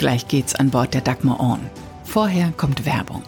Gleich 0.00 0.28
geht's 0.28 0.54
an 0.54 0.70
Bord 0.70 0.94
der 0.94 1.02
Dagmar 1.02 1.40
On. 1.40 1.60
Vorher 2.04 2.54
kommt 2.56 2.86
Werbung. 2.86 3.22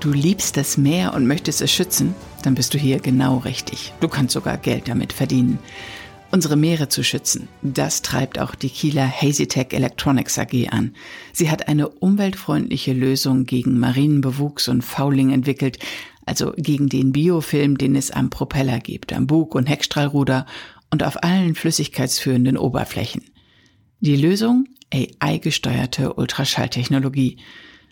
Du 0.00 0.10
liebst 0.10 0.56
das 0.56 0.78
Meer 0.78 1.12
und 1.12 1.26
möchtest 1.26 1.60
es 1.60 1.70
schützen? 1.70 2.14
Dann 2.42 2.54
bist 2.54 2.72
du 2.72 2.78
hier 2.78 2.98
genau 2.98 3.36
richtig. 3.36 3.92
Du 4.00 4.08
kannst 4.08 4.32
sogar 4.32 4.56
Geld 4.56 4.88
damit 4.88 5.12
verdienen. 5.12 5.58
Unsere 6.30 6.56
Meere 6.56 6.88
zu 6.88 7.04
schützen, 7.04 7.48
das 7.60 8.00
treibt 8.00 8.38
auch 8.38 8.54
die 8.54 8.70
Kieler 8.70 9.06
Hazytech 9.06 9.74
Electronics 9.74 10.38
AG 10.38 10.70
an. 10.70 10.94
Sie 11.34 11.50
hat 11.50 11.68
eine 11.68 11.90
umweltfreundliche 11.90 12.94
Lösung 12.94 13.44
gegen 13.44 13.78
Marinenbewuchs 13.78 14.68
und 14.68 14.80
Fouling 14.80 15.30
entwickelt, 15.30 15.78
also 16.24 16.54
gegen 16.56 16.88
den 16.88 17.12
Biofilm, 17.12 17.76
den 17.76 17.94
es 17.94 18.10
am 18.10 18.30
Propeller 18.30 18.78
gibt, 18.78 19.12
am 19.12 19.26
Bug- 19.26 19.54
und 19.54 19.66
Heckstrahlruder 19.66 20.46
und 20.90 21.02
auf 21.02 21.22
allen 21.22 21.54
flüssigkeitsführenden 21.54 22.56
Oberflächen. 22.56 23.24
Die 24.00 24.16
Lösung? 24.16 24.68
AI-gesteuerte 24.92 26.14
Ultraschalltechnologie. 26.14 27.38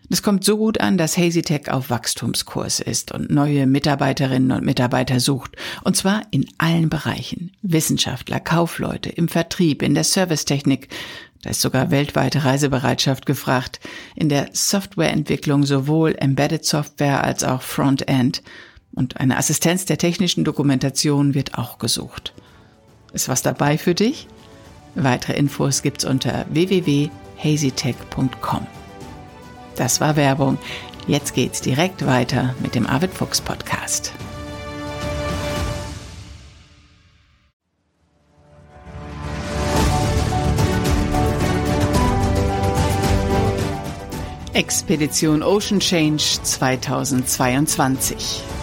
Das 0.09 0.23
kommt 0.23 0.45
so 0.45 0.56
gut 0.56 0.80
an, 0.80 0.98
dass 0.98 1.18
HazyTech 1.18 1.70
auf 1.70 1.91
Wachstumskurs 1.91 2.78
ist 2.80 3.12
und 3.12 3.30
neue 3.30 3.66
Mitarbeiterinnen 3.66 4.52
und 4.52 4.64
Mitarbeiter 4.64 5.18
sucht. 5.18 5.56
Und 5.82 5.96
zwar 5.96 6.23
in 6.30 6.46
allen 6.59 6.88
Bereichen. 6.88 7.52
Wissenschaftler, 7.62 8.38
Kaufleute, 8.38 9.10
im 9.10 9.28
Vertrieb, 9.28 9.82
in 9.82 9.95
der 9.95 10.04
Servicetechnik. 10.04 10.88
Da 11.42 11.51
ist 11.51 11.60
sogar 11.60 11.90
weltweite 11.90 12.45
Reisebereitschaft 12.45 13.26
gefragt. 13.26 13.80
In 14.15 14.28
der 14.28 14.51
Softwareentwicklung 14.52 15.65
sowohl 15.65 16.15
Embedded 16.18 16.65
Software 16.65 17.24
als 17.24 17.42
auch 17.42 17.62
Frontend. 17.62 18.42
Und 18.95 19.18
eine 19.18 19.37
Assistenz 19.37 19.87
der 19.87 19.98
technischen 19.98 20.45
Dokumentation 20.45 21.34
wird 21.34 21.59
auch 21.59 21.78
gesucht. 21.78 22.32
Ist 23.12 23.28
was 23.28 23.42
dabei 23.42 23.76
für 23.76 23.95
dich? 23.95 24.28
Weitere 24.96 25.34
Infos 25.34 25.82
gibt's 25.82 26.05
unter 26.05 26.46
www.hazytech.com. 26.48 28.66
Das 29.76 30.01
war 30.01 30.16
Werbung. 30.16 30.59
Jetzt 31.07 31.34
geht's 31.34 31.60
direkt 31.60 32.07
weiter 32.07 32.54
mit 32.60 32.74
dem 32.74 32.87
Arvid 32.87 33.12
Fuchs 33.12 33.43
Podcast. 33.43 34.12
Expedition 44.54 45.42
Ocean 45.42 45.79
Change 45.79 46.38
2022. 46.42 48.55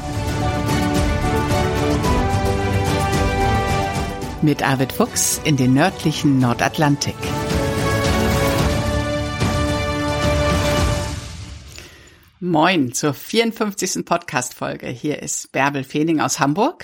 Mit 4.43 4.61
Arvid 4.61 4.91
Fuchs 4.91 5.39
in 5.45 5.55
den 5.55 5.73
nördlichen 5.73 6.37
Nordatlantik. 6.37 7.15
Moin 12.41 12.91
zur 12.91 13.13
54. 13.13 14.03
Podcast-Folge. 14.03 14.87
Hier 14.87 15.23
ist 15.23 15.53
Bärbel 15.53 15.85
Feening 15.85 16.19
aus 16.19 16.41
Hamburg. 16.41 16.83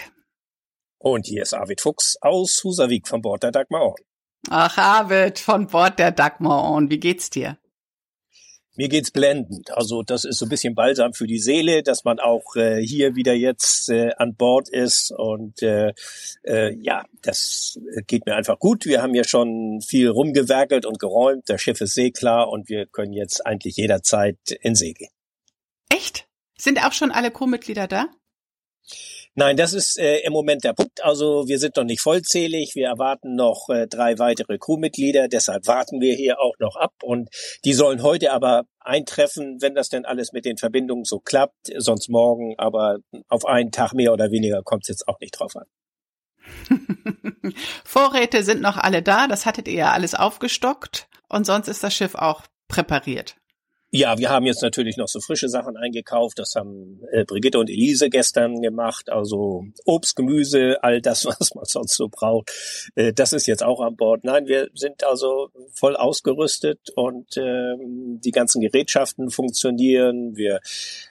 Und 0.99 1.25
hier 1.27 1.41
ist 1.41 1.53
Arvid 1.53 1.81
Fuchs 1.81 2.15
aus 2.21 2.61
Husavik 2.63 3.09
von 3.09 3.21
Bord 3.21 3.43
der 3.43 3.51
Dagmar. 3.51 3.93
Ach, 4.49 4.77
Arvid, 4.77 5.39
von 5.39 5.67
Bord 5.67 5.99
der 5.99 6.11
Dagmar 6.11 6.71
On. 6.71 6.89
Wie 6.89 7.01
geht's 7.01 7.29
dir? 7.29 7.57
Mir 8.75 8.87
geht's 8.87 9.11
blendend. 9.11 9.75
Also 9.75 10.03
das 10.03 10.23
ist 10.23 10.37
so 10.37 10.45
ein 10.45 10.49
bisschen 10.49 10.75
Balsam 10.75 11.13
für 11.13 11.27
die 11.27 11.39
Seele, 11.39 11.83
dass 11.83 12.03
man 12.05 12.19
auch 12.19 12.55
äh, 12.55 12.81
hier 12.81 13.15
wieder 13.15 13.33
jetzt 13.33 13.89
äh, 13.89 14.11
an 14.17 14.35
Bord 14.35 14.69
ist. 14.69 15.11
Und 15.11 15.61
äh, 15.61 15.93
äh, 16.43 16.75
ja, 16.81 17.05
das 17.21 17.79
geht 18.07 18.25
mir 18.25 18.35
einfach 18.35 18.59
gut. 18.59 18.85
Wir 18.85 19.01
haben 19.01 19.15
ja 19.15 19.23
schon 19.23 19.81
viel 19.81 20.07
rumgewerkelt 20.07 20.85
und 20.85 20.99
geräumt. 20.99 21.43
Das 21.47 21.61
Schiff 21.61 21.81
ist 21.81 21.95
seeklar 21.95 22.49
und 22.49 22.69
wir 22.69 22.85
können 22.85 23.13
jetzt 23.13 23.45
eigentlich 23.45 23.75
jederzeit 23.75 24.37
in 24.61 24.75
See 24.75 24.93
gehen. 24.93 25.11
Echt? 25.89 26.27
Sind 26.57 26.85
auch 26.85 26.93
schon 26.93 27.11
alle 27.11 27.31
Crewmitglieder 27.31 27.87
da? 27.87 28.07
Nein, 29.39 29.55
das 29.55 29.71
ist 29.71 29.97
äh, 29.97 30.17
im 30.25 30.33
Moment 30.33 30.65
der 30.65 30.73
Punkt. 30.73 31.01
Also 31.01 31.47
wir 31.47 31.59
sind 31.59 31.77
noch 31.77 31.85
nicht 31.85 32.01
vollzählig. 32.01 32.75
Wir 32.75 32.87
erwarten 32.87 33.35
noch 33.35 33.69
äh, 33.69 33.87
drei 33.87 34.19
weitere 34.19 34.57
Crewmitglieder. 34.57 35.29
Deshalb 35.29 35.65
warten 35.65 36.01
wir 36.01 36.13
hier 36.13 36.41
auch 36.41 36.55
noch 36.59 36.75
ab. 36.75 36.91
Und 37.01 37.29
die 37.63 37.71
sollen 37.71 38.03
heute 38.03 38.33
aber 38.33 38.65
eintreffen, 38.81 39.61
wenn 39.61 39.75
das 39.75 39.87
denn 39.87 40.03
alles 40.03 40.33
mit 40.33 40.43
den 40.43 40.57
Verbindungen 40.57 41.05
so 41.05 41.21
klappt. 41.21 41.71
Sonst 41.77 42.09
morgen. 42.09 42.55
Aber 42.57 42.97
auf 43.29 43.45
einen 43.45 43.71
Tag 43.71 43.93
mehr 43.93 44.11
oder 44.11 44.29
weniger 44.29 44.61
kommt 44.61 44.83
es 44.83 44.89
jetzt 44.89 45.07
auch 45.07 45.21
nicht 45.21 45.39
drauf 45.39 45.55
an. 45.55 45.67
Vorräte 47.85 48.43
sind 48.43 48.59
noch 48.59 48.75
alle 48.75 49.01
da. 49.01 49.27
Das 49.27 49.45
hattet 49.45 49.69
ihr 49.69 49.75
ja 49.75 49.91
alles 49.93 50.15
aufgestockt. 50.15 51.07
Und 51.29 51.45
sonst 51.45 51.69
ist 51.69 51.81
das 51.81 51.93
Schiff 51.93 52.15
auch 52.15 52.43
präpariert. 52.67 53.37
Ja, 53.91 54.19
wir 54.19 54.29
haben 54.29 54.45
jetzt 54.45 54.61
natürlich 54.61 54.97
noch 54.97 55.07
so 55.07 55.19
frische 55.19 55.49
Sachen 55.49 55.75
eingekauft. 55.75 56.37
Das 56.37 56.53
haben 56.55 57.01
äh, 57.11 57.25
Brigitte 57.25 57.57
und 57.57 57.71
Elise 57.71 58.11
gestern 58.11 58.61
gemacht. 58.61 59.09
Also 59.09 59.65
Obst, 59.83 60.15
Gemüse, 60.15 60.77
all 60.83 61.01
das, 61.01 61.25
was 61.39 61.55
man 61.55 61.65
sonst 61.65 61.95
so 61.95 62.07
braucht. 62.07 62.51
Äh, 62.93 63.13
das 63.13 63.33
ist 63.33 63.47
jetzt 63.47 63.63
auch 63.63 63.81
an 63.81 63.95
Bord. 63.95 64.23
Nein, 64.23 64.45
wir 64.45 64.69
sind 64.75 65.03
also 65.03 65.49
voll 65.73 65.95
ausgerüstet 65.95 66.91
und 66.95 67.35
äh, 67.37 67.73
die 67.79 68.29
ganzen 68.29 68.61
Gerätschaften 68.61 69.31
funktionieren. 69.31 70.35
Wir 70.35 70.59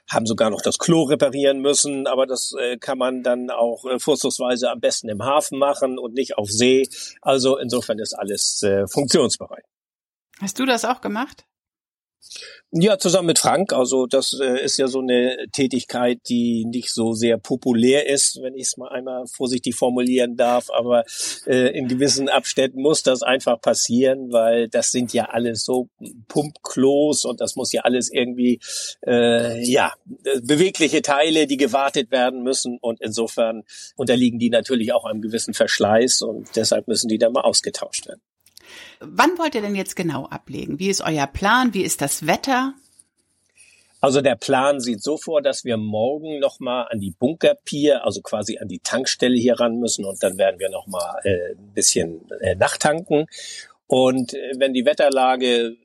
haben 0.08 0.26
sogar 0.26 0.50
noch 0.50 0.62
das 0.62 0.78
Klo 0.78 1.02
reparieren 1.02 1.58
müssen, 1.60 2.06
aber 2.06 2.26
das 2.26 2.54
äh, 2.60 2.76
kann 2.76 2.98
man 2.98 3.24
dann 3.24 3.50
auch 3.50 3.86
äh, 3.86 3.98
vorzugsweise 3.98 4.70
am 4.70 4.78
besten 4.78 5.08
im 5.08 5.24
Hafen 5.24 5.58
machen 5.58 5.98
und 5.98 6.14
nicht 6.14 6.38
auf 6.38 6.48
See. 6.48 6.88
Also 7.22 7.58
insofern 7.58 7.98
ist 7.98 8.14
alles 8.14 8.62
äh, 8.62 8.86
funktionsbereit. 8.86 9.64
Hast 10.40 10.60
du 10.60 10.64
das 10.64 10.84
auch 10.84 11.00
gemacht? 11.00 11.44
Ja, 12.70 12.98
zusammen 12.98 13.28
mit 13.28 13.38
Frank. 13.38 13.72
Also 13.72 14.06
das 14.06 14.38
äh, 14.38 14.62
ist 14.62 14.76
ja 14.76 14.88
so 14.88 15.00
eine 15.00 15.46
Tätigkeit, 15.52 16.20
die 16.28 16.66
nicht 16.66 16.92
so 16.92 17.14
sehr 17.14 17.38
populär 17.38 18.06
ist, 18.06 18.40
wenn 18.42 18.54
ich 18.54 18.66
es 18.66 18.76
mal 18.76 18.88
einmal 18.88 19.26
vorsichtig 19.26 19.74
formulieren 19.74 20.36
darf. 20.36 20.66
Aber 20.70 21.04
äh, 21.46 21.76
in 21.76 21.88
gewissen 21.88 22.28
Abständen 22.28 22.82
muss 22.82 23.02
das 23.02 23.22
einfach 23.22 23.60
passieren, 23.60 24.32
weil 24.32 24.68
das 24.68 24.90
sind 24.90 25.14
ja 25.14 25.30
alles 25.30 25.64
so 25.64 25.88
Pumpklos 26.28 27.24
und 27.24 27.40
das 27.40 27.56
muss 27.56 27.72
ja 27.72 27.82
alles 27.82 28.12
irgendwie 28.12 28.60
äh, 29.06 29.64
ja 29.64 29.94
bewegliche 30.42 31.00
Teile, 31.00 31.46
die 31.46 31.56
gewartet 31.56 32.10
werden 32.10 32.42
müssen. 32.42 32.76
Und 32.82 33.00
insofern 33.00 33.62
unterliegen 33.96 34.38
die 34.38 34.50
natürlich 34.50 34.92
auch 34.92 35.06
einem 35.06 35.22
gewissen 35.22 35.54
Verschleiß 35.54 36.20
und 36.20 36.48
deshalb 36.54 36.86
müssen 36.86 37.08
die 37.08 37.18
dann 37.18 37.32
mal 37.32 37.42
ausgetauscht 37.42 38.06
werden. 38.06 38.20
Wann 39.00 39.38
wollt 39.38 39.54
ihr 39.54 39.62
denn 39.62 39.74
jetzt 39.74 39.96
genau 39.96 40.26
ablegen? 40.26 40.78
Wie 40.78 40.88
ist 40.88 41.00
euer 41.00 41.26
Plan? 41.26 41.74
Wie 41.74 41.82
ist 41.82 42.00
das 42.00 42.26
Wetter? 42.26 42.74
Also 44.00 44.20
der 44.20 44.36
Plan 44.36 44.80
sieht 44.80 45.02
so 45.02 45.16
vor, 45.16 45.42
dass 45.42 45.64
wir 45.64 45.76
morgen 45.76 46.38
nochmal 46.38 46.86
an 46.90 47.00
die 47.00 47.10
Bunkerpier, 47.10 48.04
also 48.04 48.20
quasi 48.22 48.58
an 48.58 48.68
die 48.68 48.78
Tankstelle 48.78 49.36
hier 49.36 49.58
ran 49.58 49.80
müssen 49.80 50.04
und 50.04 50.22
dann 50.22 50.38
werden 50.38 50.60
wir 50.60 50.70
nochmal 50.70 51.20
äh, 51.24 51.52
ein 51.52 51.72
bisschen 51.74 52.20
äh, 52.40 52.54
nachtanken. 52.54 53.26
Und 53.88 54.34
äh, 54.34 54.52
wenn 54.58 54.72
die 54.72 54.84
Wetterlage 54.84 55.76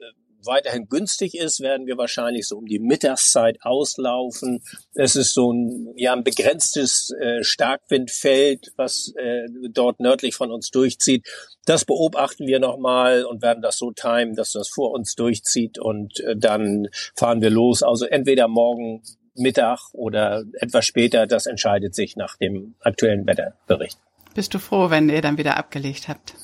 weiterhin 0.46 0.88
günstig 0.88 1.36
ist, 1.36 1.60
werden 1.60 1.88
wir 1.88 1.98
wahrscheinlich 1.98 2.48
so 2.48 2.58
um 2.58 2.66
die 2.66 2.80
Mittagszeit 2.80 3.58
auslaufen. 3.62 4.64
Es 4.94 5.16
ist 5.16 5.34
so 5.34 5.52
ein, 5.52 5.94
ja, 5.96 6.14
ein 6.14 6.24
begrenztes 6.24 7.12
äh, 7.20 7.44
Starkwindfeld, 7.44 8.74
was 8.76 9.14
äh, 9.18 9.48
dort 9.72 10.00
nördlich 10.00 10.36
von 10.36 10.52
uns 10.52 10.70
durchzieht. 10.70 11.28
Das 11.66 11.86
beobachten 11.86 12.48
wir 12.48 12.60
nochmal 12.60 13.26
und 13.26 13.42
werden 13.42 13.62
das 13.62 13.78
so 13.78 13.92
timen, 13.92 14.36
dass 14.36 14.52
das 14.52 14.70
vor 14.70 14.92
uns 14.92 15.16
durchzieht 15.16 15.80
und 15.80 16.20
äh, 16.20 16.36
dann 16.38 16.88
fahren 17.16 17.42
wir 17.42 17.50
los. 17.50 17.84
Also 17.84 18.06
entweder 18.06 18.48
morgen 18.48 19.02
Mittag 19.36 19.80
oder 19.94 20.44
etwas 20.54 20.86
später, 20.86 21.26
das 21.28 21.46
entscheidet 21.46 21.96
sich 21.96 22.16
nach 22.16 22.38
dem 22.38 22.76
aktuellen 22.82 23.26
Wetterbericht. 23.26 23.98
Bist 24.36 24.54
du 24.54 24.60
froh, 24.60 24.90
wenn 24.90 25.10
ihr 25.10 25.22
dann 25.22 25.38
wieder 25.38 25.58
abgelegt 25.58 26.08
habt? 26.08 26.36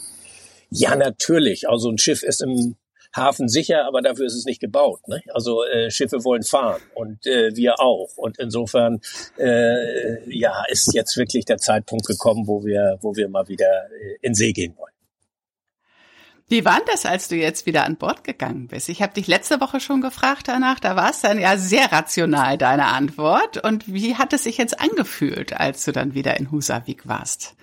Ja, 0.69 0.95
natürlich. 0.95 1.67
Also 1.67 1.89
ein 1.89 1.97
Schiff 1.97 2.23
ist 2.23 2.41
im 2.41 2.75
Hafen 3.15 3.47
sicher, 3.47 3.85
aber 3.85 4.01
dafür 4.01 4.25
ist 4.25 4.35
es 4.35 4.45
nicht 4.45 4.61
gebaut. 4.61 5.07
Ne? 5.07 5.21
Also 5.33 5.63
äh, 5.63 5.89
Schiffe 5.89 6.23
wollen 6.23 6.43
fahren 6.43 6.81
und 6.95 7.25
äh, 7.25 7.55
wir 7.55 7.79
auch. 7.79 8.09
Und 8.17 8.37
insofern 8.37 9.01
äh, 9.37 10.29
ja 10.29 10.63
ist 10.69 10.93
jetzt 10.93 11.17
wirklich 11.17 11.45
der 11.45 11.57
Zeitpunkt 11.57 12.05
gekommen, 12.05 12.47
wo 12.47 12.63
wir, 12.63 12.97
wo 13.01 13.15
wir 13.15 13.27
mal 13.29 13.47
wieder 13.47 13.65
äh, 13.65 14.17
in 14.21 14.35
See 14.35 14.53
gehen 14.53 14.75
wollen. 14.77 14.93
Wie 16.51 16.65
war 16.65 16.81
das, 16.87 17.05
als 17.05 17.27
du 17.27 17.35
jetzt 17.35 17.67
wieder 17.67 17.85
an 17.85 17.97
Bord 17.97 18.23
gegangen 18.23 18.67
bist? 18.67 18.89
Ich 18.89 19.03
habe 19.03 19.13
dich 19.13 19.27
letzte 19.27 19.61
Woche 19.61 19.79
schon 19.79 20.01
gefragt 20.01 20.47
danach, 20.47 20.79
da 20.79 20.95
war 20.95 21.11
es 21.11 21.21
dann 21.21 21.39
ja 21.39 21.57
sehr 21.57 21.91
rational, 21.91 22.57
deine 22.57 22.87
Antwort. 22.87 23.63
Und 23.63 23.87
wie 23.87 24.15
hat 24.15 24.33
es 24.33 24.45
sich 24.45 24.57
jetzt 24.57 24.79
angefühlt, 24.79 25.53
als 25.53 25.85
du 25.85 25.91
dann 25.91 26.15
wieder 26.15 26.37
in 26.37 26.49
Husavik 26.49 27.07
warst? 27.07 27.55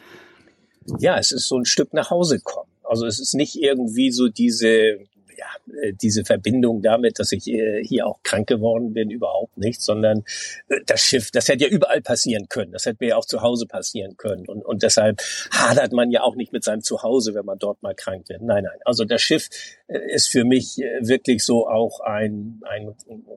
Ja, 1.01 1.19
es 1.19 1.33
ist 1.33 1.49
so 1.49 1.59
ein 1.59 1.65
Stück 1.65 1.93
nach 1.95 2.11
Hause 2.11 2.39
kommen. 2.39 2.71
Also 2.85 3.07
es 3.07 3.19
ist 3.19 3.35
nicht 3.35 3.57
irgendwie 3.57 4.13
so 4.13 4.29
diese 4.29 5.01
ja, 5.37 5.47
äh, 5.83 5.93
diese 5.93 6.25
Verbindung 6.25 6.83
damit, 6.83 7.19
dass 7.19 7.33
ich 7.33 7.49
äh, 7.49 7.83
hier 7.85 8.07
auch 8.07 8.23
krank 8.23 8.49
geworden 8.49 8.93
bin, 8.93 9.11
überhaupt 9.11 9.59
nicht, 9.59 9.83
sondern 9.83 10.25
äh, 10.69 10.81
das 10.87 11.01
Schiff, 11.01 11.31
das 11.31 11.49
hätte 11.49 11.65
ja 11.65 11.71
überall 11.71 12.01
passieren 12.01 12.49
können. 12.49 12.73
Das 12.73 12.87
hätte 12.87 12.99
mir 13.01 13.11
ja 13.11 13.17
auch 13.17 13.25
zu 13.25 13.43
Hause 13.43 13.67
passieren 13.67 14.17
können. 14.17 14.47
Und, 14.47 14.65
und 14.65 14.83
deshalb 14.83 15.21
hadert 15.51 15.93
man 15.93 16.11
ja 16.11 16.23
auch 16.23 16.37
nicht 16.37 16.53
mit 16.53 16.65
seinem 16.65 16.83
Zuhause, 16.83 17.35
wenn 17.35 17.45
man 17.45 17.59
dort 17.59 17.83
mal 17.83 17.95
krank 17.95 18.29
wird. 18.29 18.43
Nein, 18.43 18.65
nein. 18.65 18.79
Also 18.85 19.05
das 19.05 19.23
Schiff 19.23 19.49
ist 19.89 20.29
für 20.29 20.45
mich 20.45 20.79
wirklich 21.01 21.45
so 21.45 21.69
auch 21.69 22.01
ein, 22.01 22.61
ein 22.69 22.95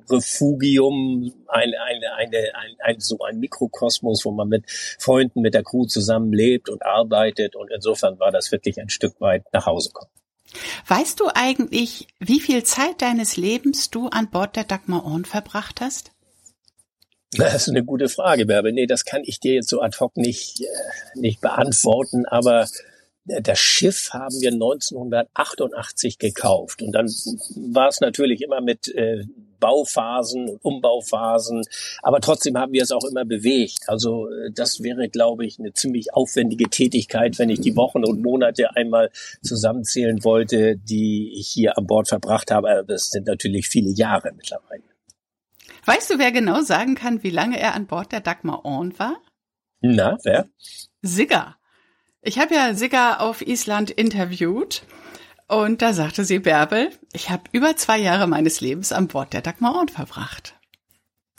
Refugium, 0.10 1.32
ein, 1.48 1.74
eine, 1.76 2.14
eine, 2.16 2.56
ein, 2.56 2.76
ein, 2.80 3.00
so 3.00 3.20
ein 3.20 3.40
Mikrokosmos, 3.40 4.26
wo 4.26 4.32
man 4.32 4.48
mit 4.48 4.64
Freunden, 5.00 5.42
mit 5.42 5.54
der 5.54 5.64
Crew 5.64 5.86
zusammen 5.86 6.34
lebt 6.34 6.70
und 6.70 6.84
arbeitet. 6.84 7.56
Und 7.56 7.72
insofern 7.72 8.20
war 8.20 8.32
das 8.32 8.52
wirklich 8.52 8.80
ein 8.80 8.90
Stück 8.90 9.20
weit 9.22 9.44
nach 9.54 9.66
Hause 9.66 9.92
kommen. 9.94 10.12
Weißt 10.88 11.20
du 11.20 11.30
eigentlich, 11.34 12.08
wie 12.20 12.40
viel 12.40 12.64
Zeit 12.64 13.02
deines 13.02 13.38
Lebens 13.38 13.90
du 13.90 14.08
an 14.08 14.30
Bord 14.30 14.56
der 14.56 14.64
Dagmar 14.64 15.06
Orn 15.06 15.26
verbracht 15.26 15.82
hast? 15.82 16.12
Das 17.32 17.54
ist 17.54 17.70
eine 17.70 17.84
gute 17.84 18.10
Frage, 18.10 18.48
Bärbel. 18.48 18.74
Nee, 18.74 18.88
das 18.88 19.06
kann 19.06 19.22
ich 19.24 19.40
dir 19.40 19.54
jetzt 19.54 19.70
so 19.70 19.82
ad 19.82 19.96
hoc 20.00 20.18
nicht, 20.18 20.62
äh, 20.62 20.66
nicht 21.14 21.42
beantworten, 21.42 22.26
aber 22.26 22.68
das 23.42 23.60
Schiff 23.60 24.10
haben 24.14 24.40
wir 24.42 24.52
1988 24.52 26.18
gekauft 26.18 26.82
und 26.82 26.92
dann 26.92 27.06
war 27.74 27.88
es 27.88 28.02
natürlich 28.02 28.42
immer 28.42 28.62
mit 28.62 28.88
äh, 28.96 29.24
Bauphasen 29.60 30.50
und 30.50 30.64
Umbauphasen, 30.64 31.64
aber 32.02 32.22
trotzdem 32.22 32.58
haben 32.58 32.72
wir 32.74 32.84
es 32.84 32.92
auch 32.92 33.04
immer 33.04 33.26
bewegt. 33.26 33.80
Also 33.88 34.30
äh, 34.30 34.52
das 34.54 34.82
wäre, 34.82 35.10
glaube 35.10 35.46
ich, 35.46 35.60
eine 35.60 35.74
ziemlich 35.74 36.14
aufwendige 36.14 36.70
Tätigkeit, 36.70 37.38
wenn 37.40 37.50
ich 37.50 37.62
die 37.62 37.76
Wochen 37.76 38.06
und 38.06 38.22
Monate 38.22 38.76
einmal 38.76 39.12
zusammenzählen 39.42 40.24
wollte, 40.24 40.78
die 40.78 41.34
ich 41.38 41.48
hier 41.48 41.78
an 41.78 41.88
Bord 41.88 42.08
verbracht 42.08 42.52
habe. 42.52 42.70
Aber 42.70 42.84
das 42.84 43.10
sind 43.10 43.28
natürlich 43.28 43.68
viele 43.68 43.92
Jahre 43.92 44.32
mittlerweile. 44.36 44.84
Weißt 45.86 46.10
du, 46.10 46.20
wer 46.20 46.32
genau 46.32 46.62
sagen 46.62 46.96
kann, 46.96 47.24
wie 47.24 47.30
lange 47.30 47.60
er 47.60 47.74
an 47.74 47.88
Bord 47.88 48.12
der 48.12 48.22
Dagmar 48.22 48.66
On 48.66 48.98
war? 49.00 49.22
Na, 49.82 50.18
wer? 50.24 50.48
Sigga. 51.02 51.59
Ich 52.22 52.38
habe 52.38 52.54
ja 52.54 52.74
Sigga 52.74 53.18
auf 53.18 53.42
Island 53.42 53.92
interviewt 53.92 54.84
und 55.48 55.82
da 55.82 55.94
sagte 55.94 56.26
sie, 56.26 56.40
Bärbel, 56.40 56.92
ich 57.14 57.30
habe 57.30 57.44
über 57.54 57.76
zwei 57.78 57.98
Jahre 57.98 58.28
meines 58.28 58.60
Lebens 58.60 58.92
an 58.92 59.08
Bord 59.08 59.34
der 59.34 59.42
Dagmar 59.42 59.76
Orn 59.76 59.88
verbracht. 59.88 60.56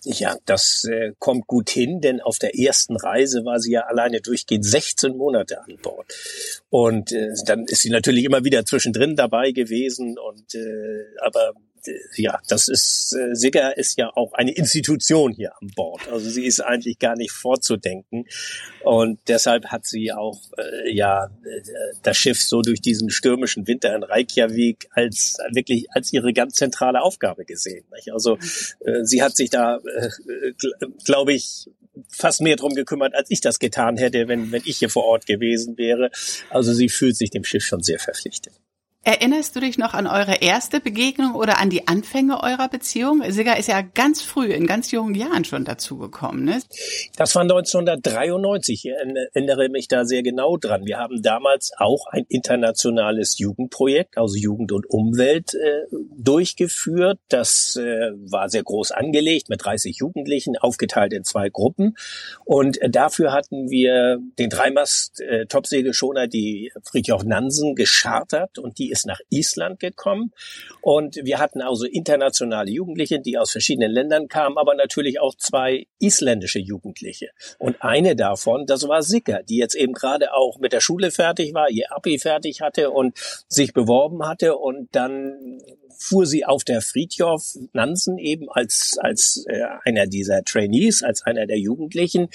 Ja, 0.03 0.35
das 0.47 0.85
äh, 0.85 1.12
kommt 1.19 1.47
gut 1.47 1.69
hin, 1.69 2.00
denn 2.00 2.23
auf 2.23 2.38
der 2.38 2.59
ersten 2.59 2.97
Reise 2.97 3.44
war 3.44 3.61
sie 3.61 3.73
ja 3.73 3.82
alleine 3.82 4.23
durchgehend 4.23 4.65
16 4.65 5.15
Monate 5.15 5.61
an 5.61 5.77
Bord. 5.82 6.06
Und 6.71 7.12
äh, 7.12 7.35
dann 7.44 7.67
ist 7.67 7.83
sie 7.83 7.91
natürlich 7.91 8.25
immer 8.25 8.43
wieder 8.43 8.65
zwischendrin 8.65 9.15
dabei 9.15 9.53
gewesen 9.53 10.19
und 10.19 10.55
äh, 10.55 11.05
aber 11.21 11.53
ja, 12.17 12.41
das 12.49 12.69
ist, 12.69 13.15
äh, 13.15 13.35
Sigger 13.35 13.77
ist 13.77 13.99
ja 13.99 14.11
auch 14.15 14.32
eine 14.32 14.53
Institution 14.53 15.32
hier 15.32 15.53
an 15.61 15.71
Bord. 15.75 16.09
Also 16.09 16.29
sie 16.31 16.44
ist 16.44 16.61
eigentlich 16.61 16.99
gar 16.99 17.17
nicht 17.17 17.32
vorzudenken. 17.32 18.27
Und 18.82 19.21
deshalb 19.29 19.67
hat 19.67 19.87
sie 19.87 20.12
auch, 20.12 20.41
äh, 20.56 20.93
ja, 20.93 21.27
äh, 21.27 21.61
das 22.03 22.17
Schiff 22.17 22.41
so 22.41 22.62
durch 22.62 22.81
diesen 22.81 23.11
stürmischen 23.11 23.67
Winter 23.67 23.94
in 23.94 24.03
Reykjavik 24.03 24.88
als 24.93 25.38
wirklich 25.53 25.91
als 25.93 26.12
ihre 26.12 26.32
ganz 26.32 26.55
zentrale 26.55 27.03
Aufgabe 27.03 27.44
gesehen. 27.44 27.85
Nicht? 27.94 28.12
Also 28.12 28.37
äh, 28.85 29.05
sie 29.05 29.23
hat 29.23 29.37
sich 29.37 29.50
da, 29.50 29.76
äh, 29.76 30.11
glaube 31.05 31.33
ich, 31.33 31.69
fast 32.09 32.41
mehr 32.41 32.56
drum 32.56 32.75
gekümmert, 32.75 33.15
als 33.15 33.31
ich 33.31 33.41
das 33.41 33.59
getan 33.59 33.97
hätte, 33.97 34.29
wenn, 34.29 34.53
wenn 34.53 34.62
ich 34.65 34.79
hier 34.79 34.91
vor 34.91 35.05
Ort 35.05 35.26
gewesen 35.26 35.76
wäre. 35.76 36.11
Also 36.49 36.73
sie 36.73 36.88
fühlt 36.88 37.17
sich 37.17 37.31
dem 37.31 37.44
Schiff 37.44 37.65
schon 37.65 37.83
sehr 37.83 37.99
verpflichtet. 37.99 38.55
Erinnerst 39.02 39.56
du 39.56 39.61
dich 39.61 39.79
noch 39.79 39.94
an 39.94 40.06
eure 40.06 40.43
erste 40.43 40.79
Begegnung 40.79 41.35
oder 41.35 41.58
an 41.58 41.70
die 41.70 41.88
Anfänge 41.88 42.43
eurer 42.43 42.69
Beziehung? 42.69 43.23
Sigga 43.31 43.55
ist 43.55 43.69
ja 43.69 43.81
ganz 43.81 44.20
früh, 44.20 44.52
in 44.52 44.67
ganz 44.67 44.91
jungen 44.91 45.14
Jahren 45.14 45.47
schon 45.47 45.64
dazugekommen, 45.64 46.44
ne? 46.44 46.61
Das 47.17 47.35
war 47.35 47.41
1993. 47.41 48.85
Ich 48.85 48.93
erinnere 48.93 49.70
mich 49.70 49.88
da 49.88 50.05
sehr 50.05 50.23
genau 50.23 50.58
dran. 50.58 50.85
Wir 50.85 50.99
haben 50.99 51.23
damals 51.23 51.70
auch 51.79 52.08
ein 52.11 52.26
internationales 52.29 53.38
Jugendprojekt, 53.38 54.19
also 54.19 54.37
Jugend 54.37 54.70
und 54.70 54.85
Umwelt, 54.91 55.55
äh, 55.55 55.87
durchgeführt. 56.19 57.19
Das 57.31 57.76
äh, 57.76 58.11
war 58.31 58.50
sehr 58.50 58.64
groß 58.64 58.91
angelegt 58.91 59.49
mit 59.49 59.64
30 59.64 59.97
Jugendlichen, 59.97 60.58
aufgeteilt 60.58 61.14
in 61.14 61.25
zwei 61.25 61.49
Gruppen. 61.49 61.97
Und 62.44 62.79
dafür 62.87 63.32
hatten 63.32 63.70
wir 63.70 64.19
den 64.38 64.50
Dreimast 64.50 65.23
äh, 65.23 65.47
Topsegelschoner, 65.47 66.26
die 66.26 66.70
Friedhof 66.85 67.25
Nansen, 67.25 67.75
geschartert 67.75 68.58
und 68.58 68.79
die 68.79 68.90
ist 68.91 69.07
nach 69.07 69.21
Island 69.31 69.81
gekommen. 69.81 70.33
Und 70.83 71.17
wir 71.23 71.39
hatten 71.39 71.61
also 71.61 71.85
internationale 71.85 72.71
Jugendliche, 72.71 73.21
die 73.21 73.39
aus 73.39 73.51
verschiedenen 73.51 73.91
Ländern 73.91 74.29
kamen, 74.29 74.59
aber 74.59 74.75
natürlich 74.75 75.21
auch 75.21 75.35
zwei 75.37 75.87
isländische 75.99 76.59
Jugendliche. 76.59 77.29
Und 77.59 77.83
eine 77.83 78.17
davon, 78.17 78.67
das 78.67 78.89
war 78.89 79.03
Sicker, 79.03 79.43
die 79.43 79.57
jetzt 79.57 79.75
eben 79.75 79.93
gerade 79.93 80.35
auch 80.35 80.59
mit 80.59 80.73
der 80.73 80.81
Schule 80.81 81.11
fertig 81.11 81.55
war, 81.55 81.71
ihr 81.71 81.93
Abi 81.93 82.19
fertig 82.19 82.61
hatte 82.61 82.91
und 82.91 83.17
sich 83.49 83.73
beworben 83.73 84.27
hatte 84.27 84.57
und 84.57 84.89
dann 84.93 85.61
fuhr 86.01 86.27
sie 86.27 86.45
auf 86.45 86.65
der 86.65 86.81
Friedhof 86.81 87.43
Nansen 87.73 88.19
eben 88.19 88.49
als, 88.49 88.97
als 88.99 89.45
äh, 89.49 89.63
einer 89.85 90.07
dieser 90.07 90.43
Trainees, 90.43 91.03
als 91.03 91.23
einer 91.23 91.47
der 91.47 91.59
Jugendlichen. 91.59 92.29